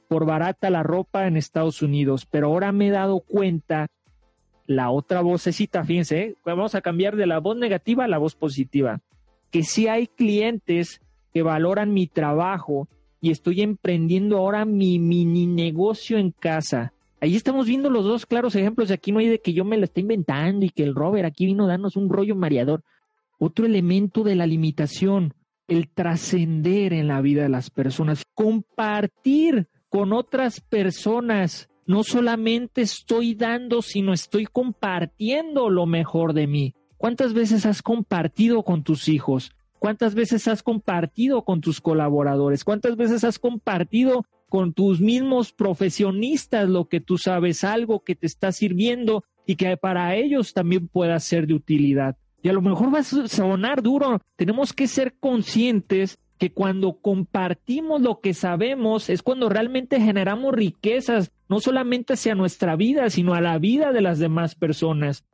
por 0.07 0.25
barata 0.25 0.69
la 0.69 0.83
ropa 0.83 1.27
en 1.27 1.35
Estados 1.35 1.81
Unidos, 1.81 2.25
pero 2.25 2.47
ahora 2.47 2.71
me 2.71 2.87
he 2.87 2.91
dado 2.91 3.19
cuenta, 3.19 3.87
la 4.65 4.91
otra 4.91 5.21
vocecita, 5.21 5.83
fíjense, 5.83 6.21
¿eh? 6.21 6.35
vamos 6.45 6.75
a 6.75 6.81
cambiar 6.81 7.15
de 7.15 7.25
la 7.25 7.39
voz 7.39 7.57
negativa 7.57 8.05
a 8.05 8.07
la 8.07 8.19
voz 8.19 8.35
positiva, 8.35 9.01
que 9.51 9.63
si 9.63 9.87
hay 9.87 10.07
clientes 10.07 11.01
que 11.33 11.41
valoran 11.41 11.93
mi 11.93 12.07
trabajo 12.07 12.87
y 13.21 13.31
estoy 13.31 13.61
emprendiendo 13.61 14.37
ahora 14.37 14.65
mi 14.65 14.99
mini 14.99 15.45
negocio 15.45 16.17
en 16.17 16.31
casa. 16.31 16.93
Ahí 17.21 17.35
estamos 17.35 17.67
viendo 17.67 17.89
los 17.89 18.05
dos 18.05 18.25
claros 18.25 18.55
ejemplos. 18.55 18.91
Aquí 18.91 19.11
no 19.11 19.19
hay 19.19 19.27
de 19.27 19.39
que 19.39 19.53
yo 19.53 19.65
me 19.65 19.77
lo 19.77 19.83
esté 19.83 20.01
inventando 20.01 20.65
y 20.65 20.69
que 20.69 20.83
el 20.83 20.95
Robert 20.95 21.25
aquí 21.25 21.45
vino 21.45 21.65
a 21.65 21.69
darnos 21.69 21.97
un 21.97 22.09
rollo 22.09 22.35
mareador. 22.35 22.83
Otro 23.39 23.65
elemento 23.65 24.23
de 24.23 24.35
la 24.35 24.45
limitación, 24.45 25.33
el 25.67 25.89
trascender 25.89 26.93
en 26.93 27.07
la 27.07 27.21
vida 27.21 27.43
de 27.43 27.49
las 27.49 27.69
personas, 27.69 28.23
compartir 28.33 29.67
con 29.89 30.13
otras 30.13 30.61
personas. 30.61 31.69
No 31.85 32.03
solamente 32.03 32.81
estoy 32.81 33.33
dando, 33.35 33.81
sino 33.81 34.13
estoy 34.13 34.45
compartiendo 34.45 35.69
lo 35.69 35.87
mejor 35.87 36.33
de 36.33 36.47
mí. 36.47 36.73
¿Cuántas 36.97 37.33
veces 37.33 37.65
has 37.65 37.81
compartido 37.81 38.63
con 38.63 38.83
tus 38.83 39.09
hijos? 39.09 39.51
¿Cuántas 39.79 40.13
veces 40.13 40.47
has 40.47 40.61
compartido 40.61 41.43
con 41.43 41.61
tus 41.61 41.79
colaboradores? 41.79 42.63
¿Cuántas 42.65 42.97
veces 42.97 43.23
has 43.23 43.39
compartido 43.39 44.25
con 44.49 44.73
tus 44.73 44.99
mismos 44.99 45.53
profesionistas 45.53 46.67
lo 46.67 46.89
que 46.89 46.99
tú 46.99 47.17
sabes, 47.17 47.63
algo 47.63 48.03
que 48.03 48.15
te 48.15 48.27
está 48.27 48.51
sirviendo 48.51 49.23
y 49.45 49.55
que 49.55 49.77
para 49.77 50.15
ellos 50.15 50.53
también 50.53 50.89
pueda 50.89 51.17
ser 51.19 51.47
de 51.47 51.53
utilidad? 51.53 52.17
Y 52.41 52.49
a 52.49 52.53
lo 52.53 52.61
mejor 52.61 52.93
va 52.93 52.99
a 52.99 53.03
sonar 53.03 53.81
duro. 53.81 54.21
Tenemos 54.35 54.73
que 54.73 54.87
ser 54.87 55.15
conscientes 55.19 56.19
que 56.37 56.51
cuando 56.51 56.99
compartimos 57.01 58.01
lo 58.01 58.21
que 58.21 58.33
sabemos 58.33 59.09
es 59.09 59.21
cuando 59.21 59.49
realmente 59.49 59.99
generamos 59.99 60.53
riquezas, 60.53 61.31
no 61.49 61.59
solamente 61.59 62.13
hacia 62.13 62.35
nuestra 62.35 62.75
vida, 62.75 63.09
sino 63.09 63.33
a 63.33 63.41
la 63.41 63.57
vida 63.59 63.91
de 63.91 64.01
las 64.01 64.19
demás 64.19 64.55
personas 64.55 65.25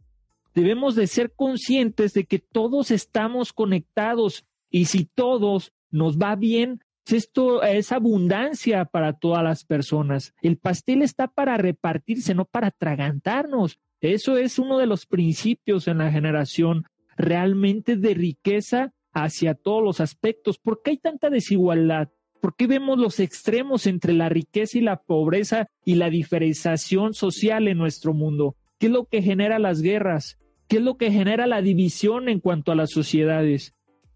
debemos 0.56 0.96
de 0.96 1.06
ser 1.06 1.34
conscientes 1.36 2.14
de 2.14 2.26
que 2.26 2.40
todos 2.40 2.90
estamos 2.90 3.54
conectados 3.54 4.46
y 4.72 4.86
si 4.86 5.06
todos 5.06 5.74
nos 5.92 6.18
va 6.18 6.36
bien, 6.36 6.80
esto 7.14 7.62
es 7.62 7.92
abundancia 7.92 8.86
para 8.86 9.14
todas 9.14 9.44
las 9.44 9.64
personas. 9.64 10.34
El 10.42 10.58
pastel 10.58 11.04
está 11.04 11.28
para 11.28 11.58
repartirse, 11.58 12.34
no 12.34 12.46
para 12.46 12.68
atragantarnos. 12.68 13.80
Eso 14.02 14.38
es 14.38 14.58
uno 14.58 14.80
de 14.80 14.88
los 14.88 15.06
principios 15.06 15.88
en 15.88 16.00
la 16.00 16.12
generación 16.12 16.86
realmente 17.16 17.96
de 17.96 18.14
riqueza 18.14 18.94
hacia 19.14 19.54
todos 19.54 19.84
los 19.84 20.00
aspectos. 20.00 20.58
¿Por 20.58 20.82
qué 20.82 20.92
hay 20.92 20.98
tanta 20.98 21.30
desigualdad? 21.30 22.10
¿Por 22.42 22.56
qué 22.56 22.68
vemos 22.68 22.98
los 22.98 23.20
extremos 23.20 23.88
entre 23.88 24.14
la 24.14 24.30
riqueza 24.30 24.78
y 24.78 24.82
la 24.82 25.02
pobreza 25.02 25.68
y 25.84 25.96
la 25.96 26.10
diferenciación 26.10 27.14
social 27.14 27.68
en 27.68 27.78
nuestro 27.78 28.14
mundo? 28.14 28.56
¿Qué 28.80 28.88
es 28.88 28.92
lo 28.92 29.06
que 29.06 29.22
genera 29.22 29.60
las 29.60 29.82
guerras? 29.82 30.38
¿Qué 30.68 30.78
es 30.78 30.84
lo 30.84 30.98
que 30.98 31.12
genera 31.12 31.48
la 31.48 31.62
división 31.62 32.28
en 32.28 32.40
cuanto 32.40 32.72
a 32.72 32.76
las 32.76 32.92
sociedades? 32.92 33.74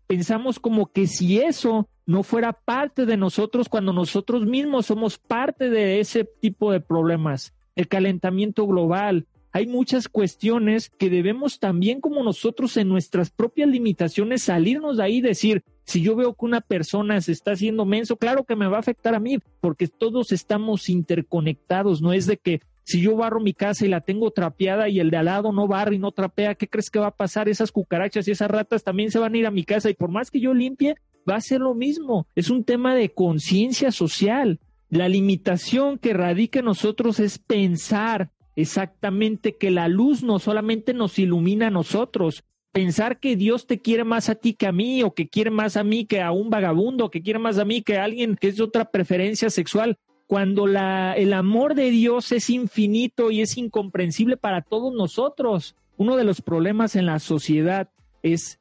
Pensamos 0.07 0.59
como 0.59 0.91
que 0.91 1.05
si 1.05 1.39
eso 1.39 1.87
no 2.07 2.23
fuera 2.23 2.53
parte 2.53 3.05
de 3.05 3.17
nosotros 3.17 3.69
cuando 3.69 3.93
nosotros 3.93 4.47
mismos 4.47 4.87
somos 4.87 5.19
parte 5.19 5.69
de 5.69 5.99
ese 5.99 6.25
tipo 6.25 6.71
de 6.71 6.79
problemas. 6.79 7.53
El 7.75 7.87
calentamiento 7.87 8.65
global. 8.65 9.27
Hay 9.51 9.67
muchas 9.67 10.07
cuestiones 10.07 10.89
que 10.89 11.11
debemos 11.11 11.59
también 11.59 12.01
como 12.01 12.23
nosotros 12.23 12.77
en 12.77 12.89
nuestras 12.89 13.29
propias 13.29 13.69
limitaciones 13.69 14.43
salirnos 14.43 14.97
de 14.97 15.03
ahí 15.03 15.17
y 15.17 15.21
decir, 15.21 15.63
si 15.85 16.01
yo 16.01 16.15
veo 16.15 16.33
que 16.33 16.45
una 16.45 16.61
persona 16.61 17.21
se 17.21 17.31
está 17.31 17.51
haciendo 17.51 17.85
menso, 17.85 18.17
claro 18.17 18.43
que 18.43 18.55
me 18.55 18.67
va 18.67 18.77
a 18.77 18.81
afectar 18.81 19.13
a 19.15 19.19
mí, 19.19 19.39
porque 19.59 19.87
todos 19.87 20.31
estamos 20.31 20.89
interconectados, 20.89 22.01
no 22.01 22.13
es 22.13 22.25
de 22.27 22.37
que 22.37 22.61
si 22.89 23.01
yo 23.01 23.15
barro 23.15 23.39
mi 23.39 23.53
casa 23.53 23.85
y 23.85 23.87
la 23.87 24.01
tengo 24.01 24.31
trapeada 24.31 24.89
y 24.89 24.99
el 24.99 25.11
de 25.11 25.17
al 25.17 25.25
lado 25.25 25.51
no 25.51 25.67
barra 25.67 25.93
y 25.93 25.99
no 25.99 26.11
trapea, 26.11 26.55
¿qué 26.55 26.67
crees 26.67 26.89
que 26.89 26.97
va 26.97 27.05
a 27.05 27.15
pasar? 27.15 27.47
Esas 27.47 27.71
cucarachas 27.71 28.27
y 28.27 28.31
esas 28.31 28.49
ratas 28.49 28.83
también 28.83 29.11
se 29.11 29.19
van 29.19 29.35
a 29.35 29.37
ir 29.37 29.45
a 29.45 29.51
mi 29.51 29.63
casa 29.63 29.91
y 29.91 29.93
por 29.93 30.09
más 30.09 30.31
que 30.31 30.39
yo 30.39 30.55
limpie, 30.55 30.95
va 31.29 31.35
a 31.35 31.41
ser 31.41 31.59
lo 31.59 31.75
mismo. 31.75 32.25
Es 32.33 32.49
un 32.49 32.63
tema 32.63 32.95
de 32.95 33.09
conciencia 33.09 33.91
social. 33.91 34.59
La 34.89 35.07
limitación 35.07 35.99
que 35.99 36.13
radica 36.13 36.59
en 36.59 36.65
nosotros 36.65 37.19
es 37.19 37.37
pensar 37.37 38.31
exactamente 38.55 39.55
que 39.55 39.69
la 39.69 39.87
luz 39.87 40.23
no 40.23 40.39
solamente 40.39 40.95
nos 40.95 41.19
ilumina 41.19 41.67
a 41.67 41.69
nosotros, 41.71 42.43
pensar 42.71 43.19
que 43.19 43.35
Dios 43.35 43.67
te 43.67 43.81
quiere 43.81 44.03
más 44.03 44.29
a 44.29 44.35
ti 44.35 44.55
que 44.55 44.65
a 44.65 44.71
mí, 44.71 45.03
o 45.03 45.13
que 45.13 45.29
quiere 45.29 45.51
más 45.51 45.77
a 45.77 45.83
mí 45.83 46.05
que 46.05 46.21
a 46.21 46.31
un 46.31 46.49
vagabundo, 46.49 47.05
o 47.05 47.11
que 47.11 47.21
quiere 47.21 47.37
más 47.37 47.59
a 47.59 47.65
mí 47.65 47.83
que 47.83 47.99
a 47.99 48.05
alguien 48.05 48.35
que 48.35 48.47
es 48.47 48.57
de 48.57 48.63
otra 48.63 48.85
preferencia 48.89 49.51
sexual 49.51 49.99
cuando 50.29 50.67
la, 50.67 51.13
el 51.13 51.33
amor 51.33 51.73
de 51.73 51.89
Dios 51.89 52.31
es 52.31 52.51
infinito 52.51 53.31
y 53.31 53.41
es 53.41 53.57
incomprensible 53.57 54.37
para 54.37 54.61
todos 54.61 54.93
nosotros. 54.93 55.75
Uno 55.97 56.17
de 56.17 56.23
los 56.23 56.43
problemas 56.43 56.95
en 56.95 57.07
la 57.07 57.17
sociedad 57.17 57.89
es 58.21 58.59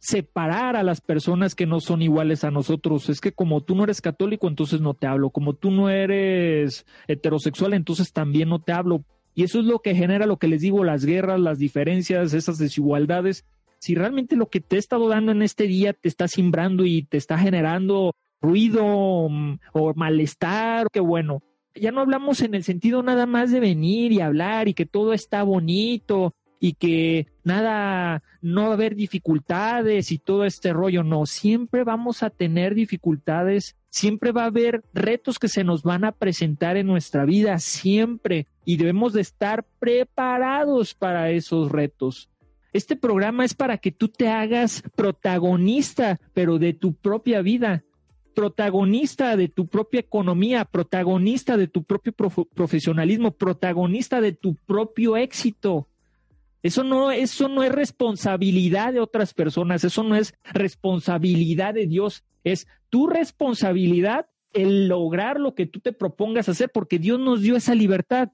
separar 0.00 0.74
a 0.74 0.82
las 0.82 1.00
personas 1.00 1.54
que 1.54 1.66
no 1.66 1.78
son 1.78 2.02
iguales 2.02 2.42
a 2.42 2.50
nosotros. 2.50 3.08
Es 3.10 3.20
que 3.20 3.30
como 3.30 3.60
tú 3.60 3.76
no 3.76 3.84
eres 3.84 4.00
católico, 4.00 4.48
entonces 4.48 4.80
no 4.80 4.94
te 4.94 5.06
hablo. 5.06 5.30
Como 5.30 5.54
tú 5.54 5.70
no 5.70 5.88
eres 5.88 6.84
heterosexual, 7.06 7.74
entonces 7.74 8.12
también 8.12 8.48
no 8.48 8.58
te 8.58 8.72
hablo. 8.72 9.04
Y 9.36 9.44
eso 9.44 9.60
es 9.60 9.66
lo 9.66 9.78
que 9.78 9.94
genera 9.94 10.26
lo 10.26 10.38
que 10.38 10.48
les 10.48 10.62
digo, 10.62 10.82
las 10.82 11.04
guerras, 11.04 11.38
las 11.38 11.60
diferencias, 11.60 12.34
esas 12.34 12.58
desigualdades. 12.58 13.44
Si 13.78 13.94
realmente 13.94 14.34
lo 14.34 14.48
que 14.48 14.60
te 14.60 14.74
he 14.74 14.78
estado 14.80 15.08
dando 15.08 15.30
en 15.30 15.42
este 15.42 15.68
día 15.68 15.92
te 15.92 16.08
está 16.08 16.26
simbrando 16.26 16.84
y 16.84 17.04
te 17.04 17.18
está 17.18 17.38
generando 17.38 18.16
ruido 18.44 19.28
mm, 19.28 19.58
o 19.72 19.94
malestar, 19.94 20.88
que 20.92 21.00
bueno, 21.00 21.42
ya 21.74 21.90
no 21.90 22.00
hablamos 22.00 22.40
en 22.42 22.54
el 22.54 22.62
sentido 22.62 23.02
nada 23.02 23.26
más 23.26 23.50
de 23.50 23.60
venir 23.60 24.12
y 24.12 24.20
hablar 24.20 24.68
y 24.68 24.74
que 24.74 24.86
todo 24.86 25.12
está 25.12 25.42
bonito 25.42 26.34
y 26.60 26.74
que 26.74 27.26
nada, 27.42 28.22
no 28.40 28.62
va 28.62 28.68
a 28.70 28.72
haber 28.72 28.94
dificultades 28.94 30.10
y 30.12 30.18
todo 30.18 30.44
este 30.44 30.72
rollo, 30.72 31.02
no, 31.02 31.26
siempre 31.26 31.84
vamos 31.84 32.22
a 32.22 32.30
tener 32.30 32.74
dificultades, 32.74 33.76
siempre 33.90 34.32
va 34.32 34.44
a 34.44 34.46
haber 34.46 34.82
retos 34.94 35.38
que 35.38 35.48
se 35.48 35.62
nos 35.62 35.82
van 35.82 36.04
a 36.04 36.12
presentar 36.12 36.76
en 36.76 36.86
nuestra 36.86 37.26
vida, 37.26 37.58
siempre, 37.58 38.46
y 38.64 38.76
debemos 38.76 39.12
de 39.12 39.20
estar 39.20 39.66
preparados 39.78 40.94
para 40.94 41.30
esos 41.30 41.70
retos. 41.70 42.30
Este 42.72 42.96
programa 42.96 43.44
es 43.44 43.54
para 43.54 43.76
que 43.78 43.92
tú 43.92 44.08
te 44.08 44.28
hagas 44.28 44.82
protagonista, 44.96 46.18
pero 46.32 46.58
de 46.58 46.72
tu 46.72 46.94
propia 46.94 47.42
vida, 47.42 47.84
protagonista 48.34 49.36
de 49.36 49.48
tu 49.48 49.66
propia 49.66 50.00
economía, 50.00 50.64
protagonista 50.64 51.56
de 51.56 51.68
tu 51.68 51.84
propio 51.84 52.12
profesionalismo, 52.12 53.30
protagonista 53.30 54.20
de 54.20 54.32
tu 54.32 54.56
propio 54.56 55.16
éxito. 55.16 55.88
Eso 56.62 56.82
no, 56.82 57.10
eso 57.10 57.48
no 57.48 57.62
es 57.62 57.72
responsabilidad 57.72 58.92
de 58.92 59.00
otras 59.00 59.34
personas, 59.34 59.84
eso 59.84 60.02
no 60.02 60.16
es 60.16 60.34
responsabilidad 60.52 61.74
de 61.74 61.86
Dios, 61.86 62.24
es 62.42 62.66
tu 62.90 63.06
responsabilidad 63.06 64.26
el 64.54 64.88
lograr 64.88 65.40
lo 65.40 65.54
que 65.54 65.66
tú 65.66 65.80
te 65.80 65.92
propongas 65.92 66.48
hacer, 66.48 66.70
porque 66.72 66.98
Dios 66.98 67.18
nos 67.20 67.42
dio 67.42 67.56
esa 67.56 67.74
libertad. 67.74 68.30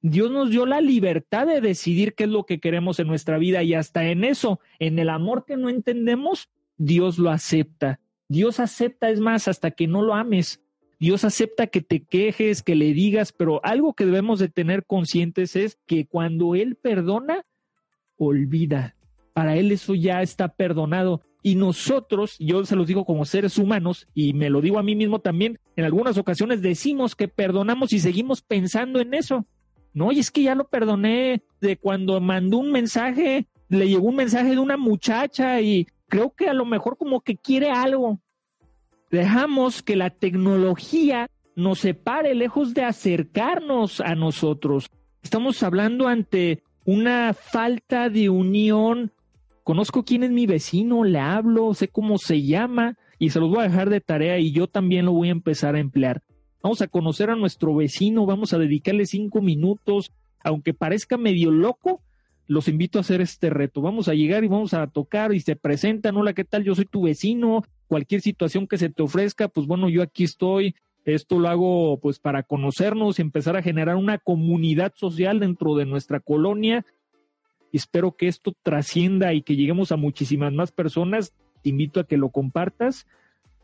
Dios 0.00 0.30
nos 0.30 0.50
dio 0.50 0.66
la 0.66 0.80
libertad 0.80 1.46
de 1.46 1.60
decidir 1.60 2.14
qué 2.14 2.24
es 2.24 2.30
lo 2.30 2.44
que 2.44 2.60
queremos 2.60 3.00
en 3.00 3.06
nuestra 3.06 3.38
vida 3.38 3.62
y 3.62 3.74
hasta 3.74 4.04
en 4.04 4.22
eso, 4.24 4.60
en 4.78 4.98
el 4.98 5.08
amor 5.08 5.44
que 5.46 5.56
no 5.56 5.68
entendemos, 5.68 6.50
Dios 6.76 7.18
lo 7.18 7.30
acepta. 7.30 8.00
Dios 8.34 8.58
acepta, 8.58 9.10
es 9.10 9.20
más, 9.20 9.46
hasta 9.46 9.70
que 9.70 9.86
no 9.86 10.02
lo 10.02 10.12
ames. 10.12 10.60
Dios 10.98 11.24
acepta 11.24 11.68
que 11.68 11.80
te 11.82 12.02
quejes, 12.02 12.64
que 12.64 12.74
le 12.74 12.92
digas, 12.92 13.30
pero 13.32 13.64
algo 13.64 13.94
que 13.94 14.04
debemos 14.04 14.40
de 14.40 14.48
tener 14.48 14.84
conscientes 14.84 15.54
es 15.54 15.78
que 15.86 16.08
cuando 16.08 16.56
Él 16.56 16.74
perdona, 16.74 17.46
olvida. 18.16 18.96
Para 19.34 19.56
Él 19.56 19.70
eso 19.70 19.94
ya 19.94 20.20
está 20.20 20.48
perdonado. 20.48 21.20
Y 21.44 21.54
nosotros, 21.54 22.34
yo 22.40 22.64
se 22.64 22.74
los 22.74 22.88
digo 22.88 23.04
como 23.04 23.24
seres 23.24 23.56
humanos, 23.56 24.08
y 24.14 24.32
me 24.32 24.50
lo 24.50 24.60
digo 24.60 24.80
a 24.80 24.82
mí 24.82 24.96
mismo 24.96 25.20
también, 25.20 25.60
en 25.76 25.84
algunas 25.84 26.18
ocasiones 26.18 26.60
decimos 26.60 27.14
que 27.14 27.28
perdonamos 27.28 27.92
y 27.92 28.00
seguimos 28.00 28.42
pensando 28.42 29.00
en 29.00 29.14
eso. 29.14 29.46
No, 29.92 30.10
y 30.10 30.18
es 30.18 30.32
que 30.32 30.42
ya 30.42 30.56
lo 30.56 30.66
perdoné 30.66 31.44
de 31.60 31.76
cuando 31.76 32.20
mandó 32.20 32.58
un 32.58 32.72
mensaje, 32.72 33.46
le 33.68 33.88
llegó 33.88 34.08
un 34.08 34.16
mensaje 34.16 34.50
de 34.50 34.58
una 34.58 34.76
muchacha 34.76 35.60
y 35.60 35.86
creo 36.08 36.34
que 36.34 36.48
a 36.48 36.54
lo 36.54 36.64
mejor 36.64 36.96
como 36.96 37.20
que 37.20 37.36
quiere 37.36 37.70
algo. 37.70 38.20
Dejamos 39.14 39.84
que 39.84 39.94
la 39.94 40.10
tecnología 40.10 41.30
nos 41.54 41.78
separe 41.78 42.34
lejos 42.34 42.74
de 42.74 42.82
acercarnos 42.82 44.00
a 44.00 44.16
nosotros. 44.16 44.90
Estamos 45.22 45.62
hablando 45.62 46.08
ante 46.08 46.64
una 46.84 47.32
falta 47.32 48.08
de 48.08 48.28
unión. 48.28 49.12
Conozco 49.62 50.04
quién 50.04 50.24
es 50.24 50.32
mi 50.32 50.46
vecino, 50.46 51.04
le 51.04 51.20
hablo, 51.20 51.74
sé 51.74 51.86
cómo 51.86 52.18
se 52.18 52.42
llama 52.42 52.98
y 53.20 53.30
se 53.30 53.38
los 53.38 53.50
voy 53.50 53.60
a 53.60 53.68
dejar 53.68 53.88
de 53.88 54.00
tarea 54.00 54.40
y 54.40 54.50
yo 54.50 54.66
también 54.66 55.04
lo 55.04 55.12
voy 55.12 55.28
a 55.28 55.30
empezar 55.30 55.76
a 55.76 55.80
emplear. 55.80 56.24
Vamos 56.60 56.82
a 56.82 56.88
conocer 56.88 57.30
a 57.30 57.36
nuestro 57.36 57.72
vecino, 57.72 58.26
vamos 58.26 58.52
a 58.52 58.58
dedicarle 58.58 59.06
cinco 59.06 59.40
minutos, 59.40 60.10
aunque 60.42 60.74
parezca 60.74 61.16
medio 61.18 61.52
loco, 61.52 62.02
los 62.48 62.66
invito 62.66 62.98
a 62.98 63.02
hacer 63.02 63.20
este 63.20 63.48
reto. 63.48 63.80
Vamos 63.80 64.08
a 64.08 64.14
llegar 64.14 64.42
y 64.42 64.48
vamos 64.48 64.74
a 64.74 64.88
tocar 64.88 65.32
y 65.32 65.38
se 65.38 65.54
presentan, 65.54 66.16
hola, 66.16 66.32
¿qué 66.32 66.42
tal? 66.42 66.64
Yo 66.64 66.74
soy 66.74 66.86
tu 66.86 67.02
vecino, 67.02 67.62
cualquier 67.86 68.20
situación 68.20 68.66
que 68.66 68.78
se 68.78 68.90
te 68.90 69.02
ofrezca, 69.02 69.48
pues 69.48 69.66
bueno, 69.66 69.88
yo 69.88 70.02
aquí 70.02 70.24
estoy. 70.24 70.74
Esto 71.04 71.38
lo 71.38 71.48
hago 71.48 72.00
pues 72.00 72.18
para 72.18 72.42
conocernos 72.42 73.18
y 73.18 73.22
empezar 73.22 73.56
a 73.56 73.62
generar 73.62 73.96
una 73.96 74.18
comunidad 74.18 74.92
social 74.96 75.40
dentro 75.40 75.74
de 75.76 75.84
nuestra 75.84 76.20
colonia. 76.20 76.86
Espero 77.72 78.16
que 78.16 78.28
esto 78.28 78.54
trascienda 78.62 79.34
y 79.34 79.42
que 79.42 79.56
lleguemos 79.56 79.92
a 79.92 79.96
muchísimas 79.96 80.52
más 80.52 80.72
personas. 80.72 81.34
Te 81.62 81.70
invito 81.70 82.00
a 82.00 82.04
que 82.04 82.16
lo 82.16 82.30
compartas, 82.30 83.06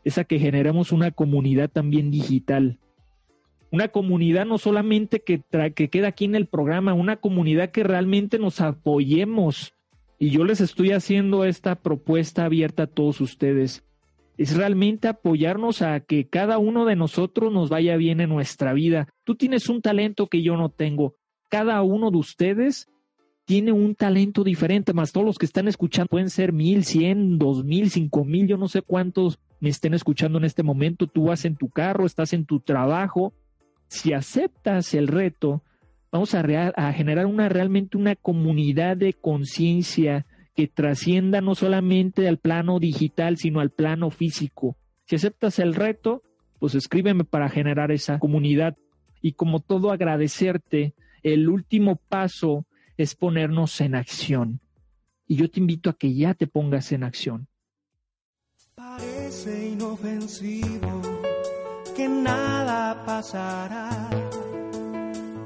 es 0.03 0.17
a 0.17 0.23
que 0.23 0.39
generemos 0.39 0.91
una 0.91 1.11
comunidad 1.11 1.69
también 1.69 2.11
digital 2.11 2.77
una 3.71 3.87
comunidad 3.87 4.45
no 4.45 4.57
solamente 4.57 5.21
que, 5.21 5.41
que 5.73 5.89
queda 5.89 6.09
aquí 6.09 6.25
en 6.25 6.35
el 6.35 6.45
programa, 6.45 6.93
una 6.93 7.15
comunidad 7.15 7.71
que 7.71 7.83
realmente 7.83 8.37
nos 8.37 8.59
apoyemos. 8.59 9.73
Y 10.19 10.29
yo 10.29 10.43
les 10.43 10.59
estoy 10.61 10.91
haciendo 10.91 11.45
esta 11.45 11.75
propuesta 11.75 12.45
abierta 12.45 12.83
a 12.83 12.87
todos 12.87 13.21
ustedes. 13.21 13.83
Es 14.41 14.55
realmente 14.55 15.07
apoyarnos 15.07 15.83
a 15.83 15.99
que 15.99 16.27
cada 16.27 16.57
uno 16.57 16.85
de 16.85 16.95
nosotros 16.95 17.53
nos 17.53 17.69
vaya 17.69 17.95
bien 17.95 18.21
en 18.21 18.29
nuestra 18.29 18.73
vida. 18.73 19.07
Tú 19.23 19.35
tienes 19.35 19.69
un 19.69 19.83
talento 19.83 20.25
que 20.25 20.41
yo 20.41 20.57
no 20.57 20.69
tengo. 20.69 21.13
Cada 21.47 21.83
uno 21.83 22.09
de 22.09 22.17
ustedes 22.17 22.89
tiene 23.45 23.71
un 23.71 23.93
talento 23.93 24.43
diferente, 24.43 24.93
más 24.93 25.11
todos 25.11 25.27
los 25.27 25.37
que 25.37 25.45
están 25.45 25.67
escuchando 25.67 26.07
pueden 26.07 26.31
ser 26.31 26.53
mil, 26.53 26.85
cien, 26.85 27.37
dos 27.37 27.63
mil, 27.63 27.91
cinco 27.91 28.25
mil, 28.25 28.47
yo 28.47 28.57
no 28.57 28.67
sé 28.67 28.81
cuántos 28.81 29.37
me 29.59 29.69
estén 29.69 29.93
escuchando 29.93 30.39
en 30.39 30.45
este 30.45 30.63
momento. 30.63 31.05
Tú 31.05 31.25
vas 31.25 31.45
en 31.45 31.55
tu 31.55 31.69
carro, 31.69 32.07
estás 32.07 32.33
en 32.33 32.45
tu 32.47 32.61
trabajo, 32.61 33.33
si 33.89 34.11
aceptas 34.11 34.95
el 34.95 35.07
reto, 35.07 35.61
vamos 36.11 36.33
a, 36.33 36.39
a 36.39 36.93
generar 36.93 37.27
una 37.27 37.47
realmente 37.47 37.95
una 37.95 38.15
comunidad 38.15 38.97
de 38.97 39.13
conciencia 39.13 40.25
que 40.55 40.67
trascienda 40.67 41.41
no 41.41 41.55
solamente 41.55 42.27
al 42.27 42.37
plano 42.37 42.79
digital, 42.79 43.37
sino 43.37 43.59
al 43.59 43.71
plano 43.71 44.09
físico. 44.09 44.77
Si 45.05 45.15
aceptas 45.15 45.59
el 45.59 45.73
reto, 45.73 46.23
pues 46.59 46.75
escríbeme 46.75 47.23
para 47.23 47.49
generar 47.49 47.91
esa 47.91 48.19
comunidad. 48.19 48.77
Y 49.21 49.33
como 49.33 49.59
todo 49.59 49.91
agradecerte, 49.91 50.93
el 51.23 51.49
último 51.49 51.95
paso 51.95 52.65
es 52.97 53.15
ponernos 53.15 53.81
en 53.81 53.95
acción. 53.95 54.59
Y 55.27 55.35
yo 55.35 55.49
te 55.49 55.59
invito 55.59 55.89
a 55.89 55.97
que 55.97 56.13
ya 56.13 56.33
te 56.33 56.47
pongas 56.47 56.91
en 56.91 57.03
acción. 57.03 57.47
Parece 58.75 59.69
inofensivo 59.69 61.01
que 61.95 62.07
nada 62.07 63.05
pasará, 63.05 64.09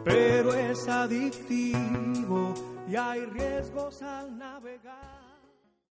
pero 0.05 0.53
es 0.53 0.87
adictivo 0.87 2.53
y 2.87 2.95
hay 2.95 3.25
riesgos 3.25 4.03
al 4.03 4.37
navegar. 4.37 5.14